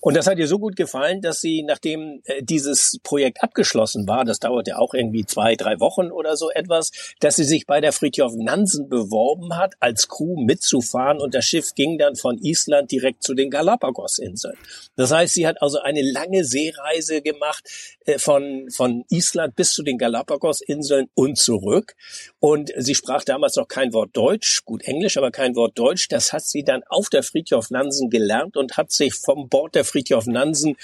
Und 0.00 0.16
das 0.16 0.26
hat 0.26 0.38
ihr 0.38 0.48
so 0.48 0.58
gut 0.58 0.74
gefallen, 0.74 1.20
dass 1.20 1.40
sie, 1.40 1.62
nachdem 1.62 2.22
äh, 2.24 2.42
dieses 2.42 2.98
Projekt 3.02 3.42
abgeschlossen 3.42 4.08
war, 4.08 4.24
das 4.24 4.38
dauerte 4.38 4.78
auch 4.78 4.94
irgendwie 4.94 5.26
zwei, 5.26 5.54
drei 5.54 5.78
Wochen 5.80 5.99
oder 6.08 6.36
so 6.36 6.50
etwas, 6.50 6.90
dass 7.20 7.36
sie 7.36 7.44
sich 7.44 7.66
bei 7.66 7.80
der 7.80 7.92
Friedhof 7.92 8.32
Nansen 8.36 8.88
beworben 8.88 9.56
hat, 9.56 9.74
als 9.80 10.08
Crew 10.08 10.40
mitzufahren 10.40 11.20
und 11.20 11.34
das 11.34 11.44
Schiff 11.44 11.74
ging 11.74 11.98
dann 11.98 12.16
von 12.16 12.38
Island 12.38 12.90
direkt 12.90 13.22
zu 13.22 13.34
den 13.34 13.50
Galapagos-Inseln. 13.50 14.56
Das 14.96 15.10
heißt, 15.10 15.34
sie 15.34 15.46
hat 15.46 15.60
also 15.62 15.80
eine 15.80 16.02
lange 16.02 16.44
Seereise 16.44 17.22
gemacht 17.22 17.64
äh, 18.06 18.18
von, 18.18 18.70
von 18.70 19.04
Island 19.08 19.56
bis 19.56 19.72
zu 19.72 19.82
den 19.82 19.98
Galapagos-Inseln 19.98 21.08
und 21.14 21.38
zurück. 21.38 21.94
Und 22.38 22.72
sie 22.76 22.94
sprach 22.94 23.24
damals 23.24 23.56
noch 23.56 23.68
kein 23.68 23.92
Wort 23.92 24.10
Deutsch, 24.12 24.64
gut 24.64 24.82
Englisch, 24.84 25.16
aber 25.16 25.30
kein 25.30 25.56
Wort 25.56 25.78
Deutsch. 25.78 26.08
Das 26.08 26.32
hat 26.32 26.44
sie 26.44 26.64
dann 26.64 26.82
auf 26.88 27.08
der 27.08 27.22
Friedhof 27.22 27.70
Nansen 27.70 28.10
gelernt 28.10 28.56
und 28.56 28.76
hat 28.76 28.92
sich 28.92 29.14
vom 29.14 29.48
Bord 29.48 29.74
der 29.74 29.84
Friedhof 29.84 30.26
Nansen 30.26 30.76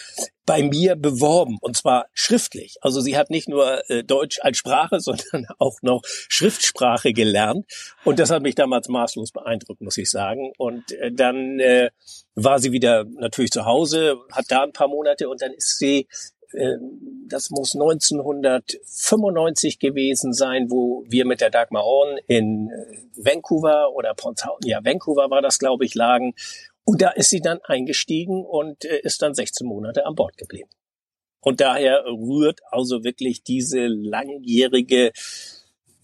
bei 0.47 0.63
mir 0.63 0.95
beworben 0.95 1.59
und 1.61 1.77
zwar 1.77 2.07
schriftlich. 2.15 2.77
Also 2.81 3.01
sie 3.01 3.19
hat 3.19 3.31
nicht 3.31 3.49
nur 3.49 3.83
äh, 3.91 4.05
Deutsch 4.05 4.39
als 4.41 4.57
Sprache, 4.57 5.01
sondern 5.01 5.47
auch 5.59 5.83
noch 5.83 6.03
Schriftsprache 6.05 7.13
gelernt 7.13 7.67
und 8.05 8.19
das 8.19 8.31
hat 8.31 8.43
mich 8.43 8.55
damals 8.55 8.89
maßlos 8.89 9.33
beeindruckt, 9.33 9.83
muss 9.83 9.99
ich 9.99 10.11
sagen. 10.11 10.53
Und 10.57 10.93
äh, 10.93 11.13
dann 11.13 11.61
äh, 11.61 11.91
war 12.35 12.61
sie 12.61 12.73
wieder 12.73 13.05
natürlich 13.05 13.51
zu 13.51 13.67
Hause, 13.67 14.17
hat 14.33 14.47
da 14.49 14.63
ein 14.63 14.73
paar 14.73 14.89
Monate 14.89 15.29
und 15.29 15.43
dann 15.43 15.53
ist 15.53 15.79
sie 15.79 16.09
ähm, 16.55 17.27
das 17.29 17.51
muss 17.51 17.75
1995 17.75 19.81
gewesen 19.81 20.33
sein, 20.33 20.71
wo 20.71 21.03
wir 21.09 21.27
mit 21.27 21.41
der 21.41 21.51
Dagmar 21.51 21.83
Horn 21.83 22.19
in 22.29 22.71
äh, 22.71 23.01
Vancouver 23.17 23.93
oder 23.95 24.15
Ponshauten, 24.15 24.69
ja, 24.69 24.85
Vancouver 24.85 25.29
war 25.31 25.43
das, 25.43 25.59
glaube 25.59 25.85
ich, 25.85 25.95
lagen. 25.95 26.35
Und 26.87 27.03
da 27.03 27.11
ist 27.11 27.29
sie 27.29 27.41
dann 27.41 27.59
eingestiegen 27.65 28.45
und 28.45 28.85
äh, 28.85 29.01
ist 29.03 29.21
dann 29.21 29.35
16 29.35 29.67
Monate 29.67 30.07
an 30.07 30.15
Bord 30.15 30.39
geblieben. 30.39 30.71
Und 31.41 31.61
daher 31.61 32.05
rührt 32.07 32.61
also 32.71 33.05
wirklich 33.05 33.43
diese 33.43 33.87
langjährige 33.87 35.13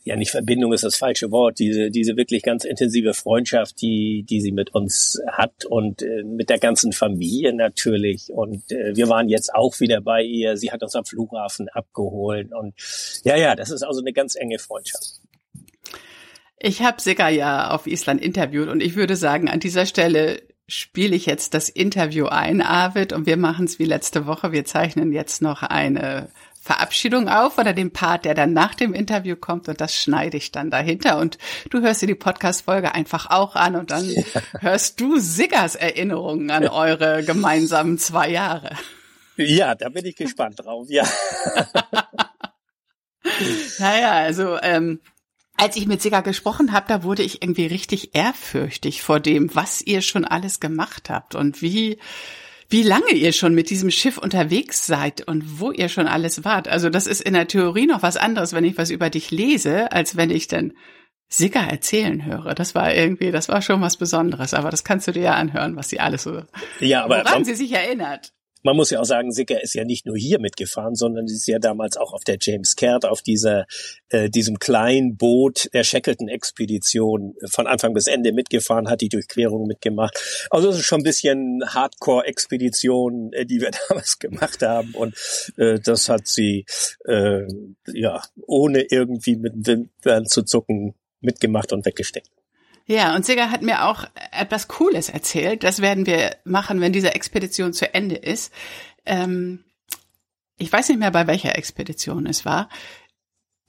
ja 0.04 0.16
nicht 0.16 0.30
Verbindung 0.30 0.72
ist 0.72 0.84
das 0.84 0.96
falsche 0.96 1.30
Wort, 1.30 1.58
diese, 1.58 1.90
diese 1.90 2.16
wirklich 2.16 2.42
ganz 2.42 2.64
intensive 2.64 3.14
Freundschaft, 3.14 3.80
die, 3.80 4.24
die 4.28 4.40
sie 4.40 4.52
mit 4.52 4.74
uns 4.74 5.20
hat 5.30 5.64
und 5.64 6.02
äh, 6.02 6.24
mit 6.24 6.50
der 6.50 6.58
ganzen 6.58 6.92
Familie 6.92 7.52
natürlich. 7.52 8.30
Und 8.32 8.70
äh, 8.72 8.96
wir 8.96 9.08
waren 9.08 9.28
jetzt 9.28 9.54
auch 9.54 9.78
wieder 9.80 10.00
bei 10.00 10.22
ihr. 10.22 10.56
Sie 10.56 10.72
hat 10.72 10.82
uns 10.82 10.96
am 10.96 11.04
Flughafen 11.04 11.68
abgeholt. 11.68 12.52
Und 12.52 12.74
ja, 13.24 13.36
ja, 13.36 13.54
das 13.54 13.70
ist 13.70 13.82
also 13.82 14.00
eine 14.00 14.12
ganz 14.12 14.34
enge 14.34 14.58
Freundschaft. 14.58 15.20
Ich 16.58 16.82
habe 16.82 17.00
Sigga 17.00 17.28
ja 17.28 17.70
auf 17.70 17.86
Island 17.86 18.20
interviewt 18.20 18.68
und 18.68 18.82
ich 18.82 18.94
würde 18.94 19.16
sagen, 19.16 19.48
an 19.48 19.60
dieser 19.60 19.86
Stelle 19.86 20.42
spiele 20.72 21.14
ich 21.14 21.26
jetzt 21.26 21.54
das 21.54 21.68
Interview 21.68 22.26
ein, 22.26 22.62
Arvid, 22.62 23.12
und 23.12 23.26
wir 23.26 23.36
machen 23.36 23.66
es 23.66 23.78
wie 23.78 23.84
letzte 23.84 24.26
Woche. 24.26 24.52
Wir 24.52 24.64
zeichnen 24.64 25.12
jetzt 25.12 25.42
noch 25.42 25.62
eine 25.62 26.30
Verabschiedung 26.62 27.28
auf 27.28 27.58
oder 27.58 27.72
den 27.72 27.92
Part, 27.92 28.24
der 28.24 28.34
dann 28.34 28.52
nach 28.52 28.74
dem 28.74 28.94
Interview 28.94 29.36
kommt 29.36 29.68
und 29.68 29.80
das 29.80 29.94
schneide 29.94 30.36
ich 30.36 30.52
dann 30.52 30.70
dahinter 30.70 31.18
und 31.18 31.36
du 31.70 31.80
hörst 31.80 32.02
dir 32.02 32.06
die 32.06 32.14
Podcast-Folge 32.14 32.94
einfach 32.94 33.30
auch 33.30 33.56
an 33.56 33.74
und 33.74 33.90
dann 33.90 34.08
ja. 34.08 34.22
hörst 34.60 35.00
du 35.00 35.18
Siggers 35.18 35.74
Erinnerungen 35.74 36.52
an 36.52 36.68
eure 36.68 37.24
gemeinsamen 37.24 37.98
zwei 37.98 38.30
Jahre. 38.30 38.70
Ja, 39.36 39.74
da 39.74 39.88
bin 39.88 40.06
ich 40.06 40.14
gespannt 40.14 40.60
drauf, 40.60 40.86
ja. 40.88 41.04
naja, 43.78 44.12
also 44.12 44.56
ähm, 44.62 45.00
als 45.62 45.76
ich 45.76 45.86
mit 45.86 46.02
Sigger 46.02 46.22
gesprochen 46.22 46.72
habe, 46.72 46.86
da 46.88 47.04
wurde 47.04 47.22
ich 47.22 47.40
irgendwie 47.40 47.66
richtig 47.66 48.16
ehrfürchtig 48.16 49.00
vor 49.00 49.20
dem, 49.20 49.54
was 49.54 49.80
ihr 49.80 50.02
schon 50.02 50.24
alles 50.24 50.58
gemacht 50.58 51.08
habt 51.08 51.36
und 51.36 51.62
wie 51.62 51.98
wie 52.68 52.82
lange 52.82 53.12
ihr 53.12 53.32
schon 53.32 53.54
mit 53.54 53.70
diesem 53.70 53.90
Schiff 53.90 54.18
unterwegs 54.18 54.86
seid 54.86 55.28
und 55.28 55.60
wo 55.60 55.70
ihr 55.70 55.88
schon 55.88 56.08
alles 56.08 56.44
wart. 56.44 56.66
Also 56.68 56.88
das 56.88 57.06
ist 57.06 57.20
in 57.20 57.34
der 57.34 57.46
Theorie 57.46 57.86
noch 57.86 58.02
was 58.02 58.16
anderes, 58.16 58.54
wenn 58.54 58.64
ich 58.64 58.76
was 58.76 58.90
über 58.90 59.08
dich 59.08 59.30
lese, 59.30 59.92
als 59.92 60.16
wenn 60.16 60.30
ich 60.30 60.48
dann 60.48 60.72
Sigger 61.28 61.60
erzählen 61.60 62.24
höre. 62.24 62.54
Das 62.54 62.74
war 62.74 62.92
irgendwie, 62.92 63.30
das 63.30 63.48
war 63.48 63.62
schon 63.62 63.82
was 63.82 63.98
Besonderes. 63.98 64.54
Aber 64.54 64.70
das 64.70 64.84
kannst 64.84 65.06
du 65.06 65.12
dir 65.12 65.22
ja 65.22 65.34
anhören, 65.34 65.76
was 65.76 65.90
sie 65.90 66.00
alles 66.00 66.22
so, 66.22 66.42
ja, 66.80 67.04
aber 67.04 67.18
woran 67.18 67.44
sie 67.44 67.54
sich 67.54 67.72
erinnert 67.72 68.32
man 68.62 68.76
muss 68.76 68.90
ja 68.90 69.00
auch 69.00 69.04
sagen, 69.04 69.32
Sicker 69.32 69.62
ist 69.62 69.74
ja 69.74 69.84
nicht 69.84 70.06
nur 70.06 70.16
hier 70.16 70.38
mitgefahren, 70.38 70.94
sondern 70.94 71.26
sie 71.26 71.36
ist 71.36 71.46
ja 71.46 71.58
damals 71.58 71.96
auch 71.96 72.12
auf 72.12 72.24
der 72.24 72.38
James 72.40 72.76
Caird, 72.76 73.04
auf 73.04 73.22
dieser, 73.22 73.66
äh, 74.08 74.30
diesem 74.30 74.58
kleinen 74.58 75.16
Boot 75.16 75.68
der 75.72 75.84
Shackleton-Expedition 75.84 77.34
von 77.50 77.66
Anfang 77.66 77.94
bis 77.94 78.06
Ende 78.06 78.32
mitgefahren, 78.32 78.88
hat 78.88 79.00
die 79.00 79.08
Durchquerung 79.08 79.66
mitgemacht. 79.66 80.46
Also 80.50 80.70
es 80.70 80.76
ist 80.78 80.84
schon 80.84 81.00
ein 81.00 81.04
bisschen 81.04 81.62
Hardcore-Expedition, 81.66 83.32
äh, 83.32 83.46
die 83.46 83.60
wir 83.60 83.70
damals 83.88 84.18
gemacht 84.18 84.62
haben. 84.62 84.94
Und 84.94 85.14
äh, 85.56 85.78
das 85.80 86.08
hat 86.08 86.26
sie 86.26 86.64
äh, 87.04 87.42
ja 87.92 88.22
ohne 88.46 88.82
irgendwie 88.82 89.36
mit 89.36 89.54
dem 89.54 89.66
Wimpern 89.66 90.26
zu 90.26 90.42
zucken 90.42 90.94
mitgemacht 91.20 91.72
und 91.72 91.86
weggesteckt. 91.86 92.30
Ja, 92.92 93.16
und 93.16 93.24
Sigger 93.24 93.50
hat 93.50 93.62
mir 93.62 93.86
auch 93.86 94.04
etwas 94.32 94.68
Cooles 94.68 95.08
erzählt. 95.08 95.64
Das 95.64 95.80
werden 95.80 96.04
wir 96.04 96.36
machen, 96.44 96.82
wenn 96.82 96.92
diese 96.92 97.14
Expedition 97.14 97.72
zu 97.72 97.94
Ende 97.94 98.16
ist. 98.16 98.52
Ähm, 99.06 99.64
ich 100.58 100.70
weiß 100.70 100.90
nicht 100.90 100.98
mehr, 100.98 101.10
bei 101.10 101.26
welcher 101.26 101.56
Expedition 101.56 102.26
es 102.26 102.44
war. 102.44 102.68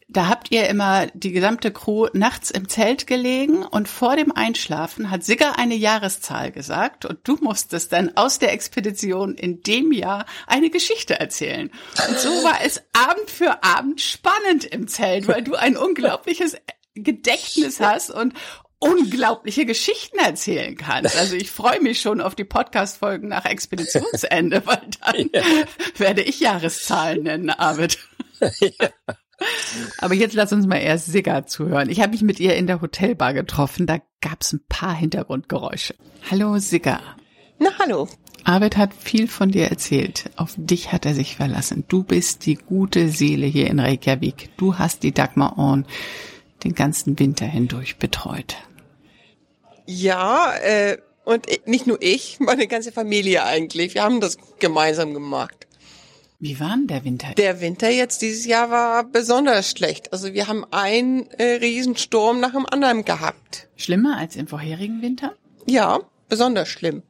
Da 0.09 0.27
habt 0.27 0.51
ihr 0.51 0.67
immer 0.67 1.07
die 1.13 1.31
gesamte 1.31 1.71
Crew 1.71 2.07
nachts 2.11 2.51
im 2.51 2.67
Zelt 2.67 3.07
gelegen 3.07 3.63
und 3.63 3.87
vor 3.87 4.17
dem 4.17 4.33
Einschlafen 4.33 5.09
hat 5.09 5.23
Sigger 5.23 5.57
eine 5.57 5.75
Jahreszahl 5.75 6.51
gesagt 6.51 7.05
und 7.05 7.25
du 7.25 7.37
musstest 7.39 7.93
dann 7.93 8.17
aus 8.17 8.39
der 8.39 8.51
Expedition 8.51 9.35
in 9.35 9.61
dem 9.61 9.93
Jahr 9.93 10.25
eine 10.47 10.69
Geschichte 10.69 11.17
erzählen. 11.17 11.71
Und 12.09 12.19
so 12.19 12.29
war 12.43 12.59
es 12.65 12.81
Abend 12.91 13.31
für 13.31 13.63
Abend 13.63 14.01
spannend 14.01 14.65
im 14.65 14.89
Zelt, 14.89 15.29
weil 15.29 15.43
du 15.43 15.55
ein 15.55 15.77
unglaubliches 15.77 16.57
Gedächtnis 16.93 17.79
hast 17.79 18.11
und 18.11 18.33
unglaubliche 18.83 19.65
Geschichten 19.65 20.19
erzählen 20.19 20.75
kannst. 20.75 21.17
Also 21.17 21.35
ich 21.35 21.51
freue 21.51 21.81
mich 21.81 22.01
schon 22.01 22.21
auf 22.21 22.35
die 22.35 22.43
Podcast-Folgen 22.43 23.29
nach 23.29 23.45
Expeditionsende, 23.45 24.61
weil 24.65 24.81
dann 25.01 25.29
ja. 25.33 25.41
werde 25.97 26.21
ich 26.21 26.39
Jahreszahlen 26.39 27.23
nennen, 27.23 27.49
Arvid. 27.49 27.97
Ja. 28.59 28.89
Aber 29.97 30.13
jetzt 30.13 30.35
lass 30.35 30.53
uns 30.53 30.67
mal 30.67 30.77
erst 30.77 31.07
Sigga 31.07 31.45
zuhören. 31.45 31.89
Ich 31.89 32.01
habe 32.01 32.11
mich 32.11 32.21
mit 32.21 32.39
ihr 32.39 32.55
in 32.55 32.67
der 32.67 32.81
Hotelbar 32.81 33.33
getroffen. 33.33 33.87
Da 33.87 33.99
gab 34.21 34.41
es 34.41 34.53
ein 34.53 34.65
paar 34.67 34.95
Hintergrundgeräusche. 34.95 35.95
Hallo 36.29 36.59
Sigga. 36.59 36.99
Na 37.59 37.69
hallo. 37.79 38.07
Arvid 38.43 38.77
hat 38.77 38.93
viel 38.93 39.27
von 39.27 39.51
dir 39.51 39.69
erzählt. 39.69 40.29
Auf 40.35 40.53
dich 40.57 40.91
hat 40.91 41.05
er 41.05 41.13
sich 41.13 41.35
verlassen. 41.37 41.85
Du 41.87 42.03
bist 42.03 42.45
die 42.45 42.55
gute 42.55 43.09
Seele 43.09 43.45
hier 43.45 43.67
in 43.69 43.79
Reykjavik. 43.79 44.49
Du 44.57 44.77
hast 44.77 45.03
die 45.03 45.13
Dagmar 45.13 45.57
Orn 45.57 45.85
den 46.63 46.75
ganzen 46.75 47.17
Winter 47.19 47.45
hindurch 47.45 47.97
betreut. 47.97 48.57
Ja, 49.85 50.53
äh, 50.55 50.97
und 51.25 51.47
nicht 51.65 51.87
nur 51.87 52.01
ich, 52.01 52.37
meine 52.39 52.67
ganze 52.67 52.91
Familie 52.91 53.43
eigentlich. 53.45 53.93
Wir 53.93 54.03
haben 54.03 54.21
das 54.21 54.37
gemeinsam 54.59 55.13
gemacht. 55.13 55.67
Wie 56.39 56.59
war 56.59 56.75
denn 56.75 56.87
der 56.87 57.05
Winter? 57.05 57.33
Der 57.35 57.61
Winter 57.61 57.89
jetzt 57.89 58.21
dieses 58.21 58.45
Jahr 58.45 58.69
war 58.69 59.05
besonders 59.05 59.71
schlecht. 59.71 60.11
Also 60.11 60.33
wir 60.33 60.47
haben 60.49 60.65
einen 60.71 61.29
äh, 61.37 61.53
Riesensturm 61.61 62.41
nach 62.41 62.51
dem 62.51 62.65
anderen 62.65 63.05
gehabt. 63.05 63.69
Schlimmer 63.77 64.17
als 64.17 64.35
im 64.35 64.47
vorherigen 64.47 65.01
Winter? 65.01 65.35
Ja, 65.65 66.01
besonders 66.27 66.67
schlimm. 66.67 67.03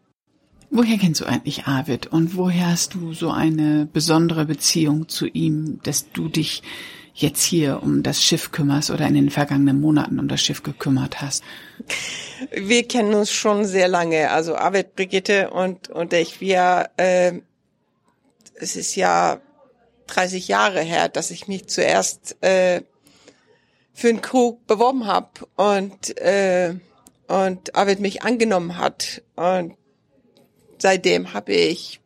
Woher 0.69 0.97
kennst 0.97 1.21
du 1.21 1.25
eigentlich 1.25 1.65
Arvid 1.65 2.07
und 2.07 2.37
woher 2.37 2.67
hast 2.67 2.93
du 2.93 3.13
so 3.13 3.31
eine 3.31 3.87
besondere 3.91 4.45
Beziehung 4.45 5.07
zu 5.07 5.27
ihm, 5.27 5.79
dass 5.83 6.11
du 6.11 6.29
dich 6.29 6.61
jetzt 7.13 7.43
hier 7.43 7.81
um 7.83 8.03
das 8.03 8.21
Schiff 8.21 8.51
kümmerst 8.51 8.89
oder 8.89 9.07
in 9.07 9.13
den 9.13 9.29
vergangenen 9.29 9.79
Monaten 9.79 10.19
um 10.19 10.27
das 10.27 10.41
Schiff 10.41 10.63
gekümmert 10.63 11.21
hast? 11.21 11.43
Wir 12.51 12.87
kennen 12.87 13.13
uns 13.13 13.31
schon 13.31 13.65
sehr 13.65 13.87
lange. 13.87 14.31
Also 14.31 14.55
Arvid, 14.55 14.95
Brigitte 14.95 15.51
und, 15.51 15.89
und 15.89 16.13
ich, 16.13 16.41
wir, 16.41 16.89
äh, 16.97 17.33
es 18.55 18.75
ist 18.75 18.95
ja 18.95 19.39
30 20.07 20.47
Jahre 20.47 20.81
her, 20.81 21.07
dass 21.07 21.31
ich 21.31 21.47
mich 21.47 21.67
zuerst 21.67 22.35
äh, 22.43 22.81
für 23.93 24.09
einen 24.09 24.21
Crew 24.21 24.57
beworben 24.67 25.05
habe 25.05 25.29
und, 25.55 26.17
äh, 26.17 26.75
und 27.27 27.75
Arvid 27.75 27.99
mich 27.99 28.23
angenommen 28.23 28.77
hat. 28.77 29.21
Und 29.35 29.75
seitdem 30.79 31.33
habe 31.33 31.53
ich 31.53 32.01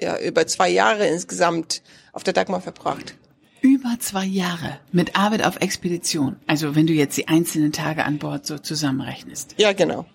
ja 0.00 0.18
über 0.18 0.46
zwei 0.46 0.68
Jahre 0.68 1.06
insgesamt 1.06 1.82
auf 2.12 2.22
der 2.22 2.34
Dagmar 2.34 2.60
verbracht. 2.60 3.16
Über 3.60 3.96
zwei 3.98 4.24
Jahre 4.24 4.78
mit 4.92 5.16
Arbeit 5.16 5.44
auf 5.44 5.56
Expedition. 5.56 6.36
Also 6.46 6.74
wenn 6.74 6.86
du 6.86 6.92
jetzt 6.92 7.16
die 7.16 7.28
einzelnen 7.28 7.72
Tage 7.72 8.04
an 8.04 8.18
Bord 8.18 8.46
so 8.46 8.58
zusammenrechnest. 8.58 9.54
Ja, 9.58 9.72
genau. 9.72 10.06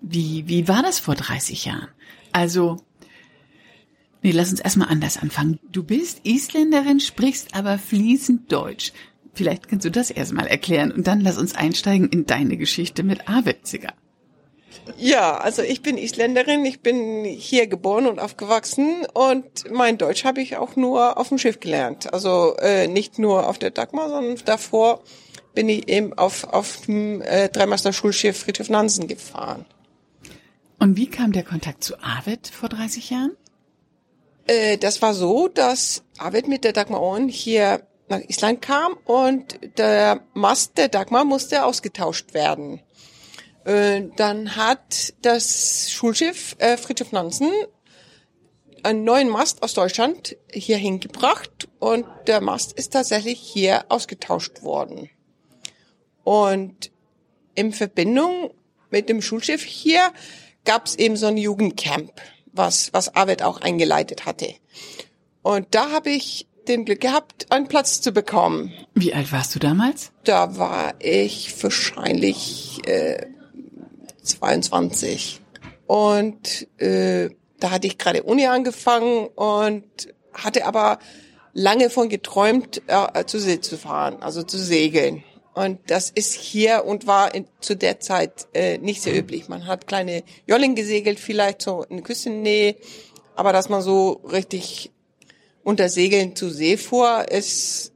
Wie, 0.00 0.48
wie 0.48 0.68
war 0.68 0.82
das 0.82 0.98
vor 0.98 1.14
30 1.14 1.64
Jahren? 1.64 1.88
Also, 2.32 2.76
nee, 4.22 4.32
lass 4.32 4.50
uns 4.50 4.60
erstmal 4.60 4.88
anders 4.88 5.16
anfangen. 5.16 5.58
Du 5.72 5.82
bist 5.82 6.20
Isländerin, 6.24 7.00
sprichst 7.00 7.54
aber 7.54 7.78
fließend 7.78 8.52
Deutsch. 8.52 8.92
Vielleicht 9.32 9.68
kannst 9.68 9.84
du 9.84 9.90
das 9.90 10.10
erstmal 10.10 10.46
erklären 10.46 10.92
und 10.92 11.06
dann 11.06 11.20
lass 11.20 11.38
uns 11.38 11.54
einsteigen 11.54 12.08
in 12.08 12.26
deine 12.26 12.56
Geschichte 12.56 13.02
mit 13.02 13.28
Arwitziger. 13.28 13.94
Ja, 14.96 15.38
also 15.38 15.62
ich 15.62 15.82
bin 15.82 15.98
Isländerin, 15.98 16.64
ich 16.64 16.80
bin 16.80 17.24
hier 17.24 17.66
geboren 17.66 18.06
und 18.06 18.18
aufgewachsen 18.18 19.06
und 19.12 19.70
mein 19.70 19.98
Deutsch 19.98 20.24
habe 20.24 20.40
ich 20.40 20.56
auch 20.56 20.76
nur 20.76 21.18
auf 21.18 21.28
dem 21.28 21.38
Schiff 21.38 21.60
gelernt. 21.60 22.12
Also 22.12 22.56
äh, 22.58 22.86
nicht 22.86 23.18
nur 23.18 23.48
auf 23.48 23.58
der 23.58 23.70
Dagmar, 23.70 24.08
sondern 24.08 24.36
davor 24.44 25.02
bin 25.54 25.68
ich 25.68 25.88
eben 25.88 26.12
auf, 26.12 26.44
auf 26.44 26.82
dem 26.86 27.22
äh, 27.22 27.48
Dreimaster-Schulschiff 27.48 28.38
Friedhof 28.38 28.68
Nansen 28.68 29.08
gefahren. 29.08 29.64
Und 30.78 30.96
wie 30.96 31.06
kam 31.06 31.32
der 31.32 31.44
Kontakt 31.44 31.84
zu 31.84 31.98
Arvid 32.02 32.48
vor 32.48 32.68
30 32.68 33.10
Jahren? 33.10 33.36
Äh, 34.46 34.76
das 34.78 35.00
war 35.00 35.14
so, 35.14 35.48
dass 35.48 36.02
Arvid 36.18 36.48
mit 36.48 36.64
der 36.64 36.72
Dagmar 36.72 37.00
Ohren 37.00 37.28
hier 37.28 37.86
nach 38.08 38.20
Island 38.20 38.60
kam 38.60 38.94
und 39.04 39.58
der 39.78 40.20
Mast 40.34 40.76
der 40.76 40.88
Dagmar 40.88 41.24
musste 41.24 41.64
ausgetauscht 41.64 42.34
werden. 42.34 42.80
Äh, 43.64 44.02
dann 44.16 44.56
hat 44.56 45.14
das 45.22 45.90
Schulschiff 45.90 46.56
äh, 46.58 46.76
Friedhof 46.76 47.12
Nansen 47.12 47.50
einen 48.82 49.04
neuen 49.04 49.30
Mast 49.30 49.62
aus 49.62 49.72
Deutschland 49.72 50.36
hier 50.52 50.76
hingebracht 50.76 51.68
und 51.78 52.06
der 52.26 52.40
Mast 52.40 52.72
ist 52.72 52.92
tatsächlich 52.92 53.40
hier 53.40 53.86
ausgetauscht 53.88 54.62
worden. 54.62 55.08
Und 56.22 56.90
in 57.54 57.72
Verbindung 57.72 58.52
mit 58.90 59.08
dem 59.08 59.22
Schulschiff 59.22 59.62
hier 59.62 60.12
gab 60.64 60.86
es 60.86 60.96
eben 60.96 61.16
so 61.16 61.26
ein 61.26 61.36
Jugendcamp, 61.36 62.12
was, 62.52 62.92
was 62.92 63.14
Arvid 63.14 63.42
auch 63.42 63.60
eingeleitet 63.60 64.26
hatte. 64.26 64.54
Und 65.42 65.74
da 65.74 65.90
habe 65.90 66.10
ich 66.10 66.46
den 66.68 66.84
Glück 66.84 67.00
gehabt, 67.00 67.50
einen 67.52 67.68
Platz 67.68 68.00
zu 68.00 68.12
bekommen. 68.12 68.72
Wie 68.94 69.12
alt 69.12 69.32
warst 69.32 69.54
du 69.54 69.58
damals? 69.58 70.12
Da 70.24 70.56
war 70.56 70.94
ich 70.98 71.62
wahrscheinlich 71.62 72.80
äh, 72.86 73.26
22. 74.24 75.40
Und 75.86 76.66
äh, 76.80 77.30
da 77.60 77.70
hatte 77.70 77.86
ich 77.86 77.98
gerade 77.98 78.22
Uni 78.22 78.46
angefangen 78.46 79.28
und 79.28 79.84
hatte 80.32 80.66
aber 80.66 80.98
lange 81.52 81.90
von 81.90 82.08
geträumt, 82.08 82.82
äh, 82.88 83.24
zu 83.24 83.38
See 83.38 83.60
zu 83.60 83.78
fahren, 83.78 84.16
also 84.20 84.42
zu 84.42 84.58
segeln. 84.58 85.22
Und 85.54 85.78
das 85.86 86.10
ist 86.10 86.34
hier 86.34 86.84
und 86.84 87.06
war 87.06 87.32
in, 87.32 87.46
zu 87.60 87.76
der 87.76 88.00
Zeit 88.00 88.48
äh, 88.54 88.78
nicht 88.78 89.02
sehr 89.02 89.16
üblich. 89.16 89.48
Man 89.48 89.68
hat 89.68 89.86
kleine 89.86 90.24
Jollen 90.46 90.74
gesegelt, 90.74 91.20
vielleicht 91.20 91.62
so 91.62 91.84
in 91.84 92.02
Küstennähe, 92.02 92.76
aber 93.36 93.52
dass 93.52 93.68
man 93.68 93.80
so 93.80 94.20
richtig 94.30 94.90
unter 95.62 95.88
Segeln 95.88 96.34
zu 96.34 96.50
See 96.50 96.76
fuhr, 96.76 97.26
es 97.28 97.92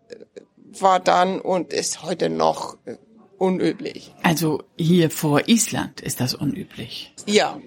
war 0.81 1.01
dann 1.01 1.41
und 1.41 1.73
ist 1.73 2.03
heute 2.03 2.29
noch 2.29 2.77
äh, 2.85 2.97
unüblich. 3.39 4.13
Also 4.23 4.63
hier 4.77 5.11
vor 5.11 5.49
Island 5.49 6.01
ist 6.01 6.21
das 6.21 6.35
unüblich? 6.35 7.15
Ja. 7.27 7.59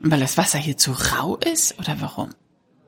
Weil 0.00 0.20
das 0.20 0.36
Wasser 0.36 0.58
hier 0.58 0.76
zu 0.76 0.92
rau 0.92 1.36
ist 1.36 1.78
oder 1.78 1.96
warum? 2.00 2.30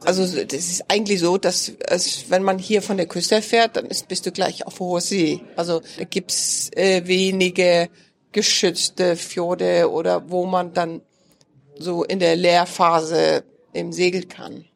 Also 0.05 0.25
das 0.25 0.53
ist 0.53 0.85
eigentlich 0.91 1.21
so, 1.21 1.39
dass 1.39 1.73
es, 1.87 2.29
wenn 2.29 2.43
man 2.43 2.59
hier 2.59 2.83
von 2.83 2.97
der 2.97 3.07
Küste 3.07 3.41
fährt, 3.41 3.77
dann 3.77 3.87
ist, 3.87 4.09
bist 4.09 4.27
du 4.27 4.33
gleich 4.33 4.67
auf 4.67 4.79
hoher 4.81 5.01
See. 5.01 5.41
Also 5.57 5.81
da 5.97 6.05
gibt's 6.05 6.71
äh, 6.75 7.07
wenige 7.07 7.89
geschützte 8.33 9.17
Fjorde 9.17 9.91
oder 9.91 10.31
wo 10.31 10.45
man 10.45 10.75
dann 10.75 11.01
so 11.79 12.05
in 12.05 12.19
der 12.19 12.37
Leerphase 12.37 13.45
im 13.73 13.93
Segel 13.93 14.25
kann. 14.25 14.67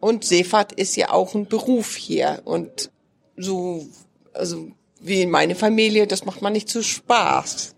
Und 0.00 0.24
Seefahrt 0.24 0.72
ist 0.72 0.96
ja 0.96 1.10
auch 1.10 1.34
ein 1.34 1.46
Beruf 1.46 1.96
hier 1.96 2.42
und 2.44 2.90
so, 3.36 3.86
also 4.32 4.70
wie 5.00 5.22
in 5.22 5.30
meine 5.30 5.54
Familie, 5.54 6.06
das 6.06 6.24
macht 6.24 6.42
man 6.42 6.52
nicht 6.52 6.68
zu 6.68 6.82
Spaß. 6.82 7.74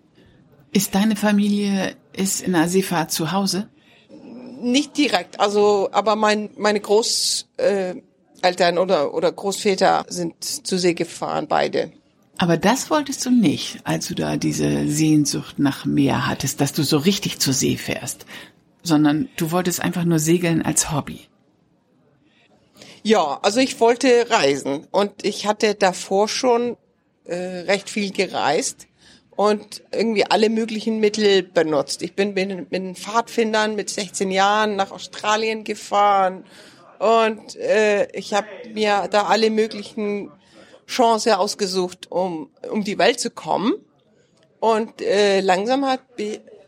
Ist 0.72 0.94
deine 0.94 1.16
Familie 1.16 1.96
ist 2.12 2.42
in 2.42 2.52
der 2.52 2.68
Seefahrt 2.68 3.12
zu 3.12 3.32
Hause? 3.32 3.68
Nicht 4.60 4.96
direkt, 4.96 5.40
also 5.40 5.88
aber 5.92 6.16
mein, 6.16 6.50
meine 6.56 6.80
Großeltern 6.80 8.02
äh, 8.76 8.78
oder 8.78 9.14
oder 9.14 9.32
Großväter 9.32 10.04
sind 10.08 10.44
zu 10.44 10.78
See 10.78 10.94
gefahren, 10.94 11.46
beide. 11.48 11.92
Aber 12.36 12.56
das 12.56 12.90
wolltest 12.90 13.24
du 13.26 13.30
nicht, 13.30 13.80
als 13.84 14.08
du 14.08 14.14
da 14.14 14.36
diese 14.36 14.88
Sehnsucht 14.88 15.58
nach 15.58 15.84
Meer 15.84 16.26
hattest, 16.26 16.60
dass 16.60 16.72
du 16.72 16.82
so 16.82 16.96
richtig 16.98 17.38
zur 17.38 17.52
See 17.52 17.76
fährst, 17.76 18.24
sondern 18.82 19.28
du 19.36 19.50
wolltest 19.50 19.80
einfach 19.82 20.04
nur 20.04 20.18
segeln 20.18 20.62
als 20.62 20.90
Hobby. 20.90 21.20
Ja, 23.02 23.38
also 23.42 23.60
ich 23.60 23.80
wollte 23.80 24.30
reisen 24.30 24.86
und 24.90 25.24
ich 25.24 25.46
hatte 25.46 25.74
davor 25.74 26.28
schon 26.28 26.76
äh, 27.30 27.60
recht 27.60 27.88
viel 27.88 28.12
gereist 28.12 28.86
und 29.36 29.82
irgendwie 29.92 30.24
alle 30.24 30.50
möglichen 30.50 31.00
Mittel 31.00 31.42
benutzt. 31.42 32.02
Ich 32.02 32.14
bin 32.14 32.34
mit, 32.34 32.70
mit 32.70 32.98
Pfadfindern 32.98 33.76
mit 33.76 33.88
16 33.88 34.30
Jahren 34.30 34.76
nach 34.76 34.90
Australien 34.90 35.64
gefahren 35.64 36.44
und 36.98 37.56
äh, 37.56 38.08
ich 38.12 38.34
habe 38.34 38.48
mir 38.74 39.08
da 39.10 39.24
alle 39.26 39.50
möglichen 39.50 40.30
Chance 40.86 41.38
ausgesucht, 41.38 42.10
um, 42.10 42.50
um 42.70 42.84
die 42.84 42.98
Welt 42.98 43.20
zu 43.20 43.30
kommen. 43.30 43.72
Und 44.58 45.00
äh, 45.00 45.40
langsam 45.40 45.86
habe 45.86 46.02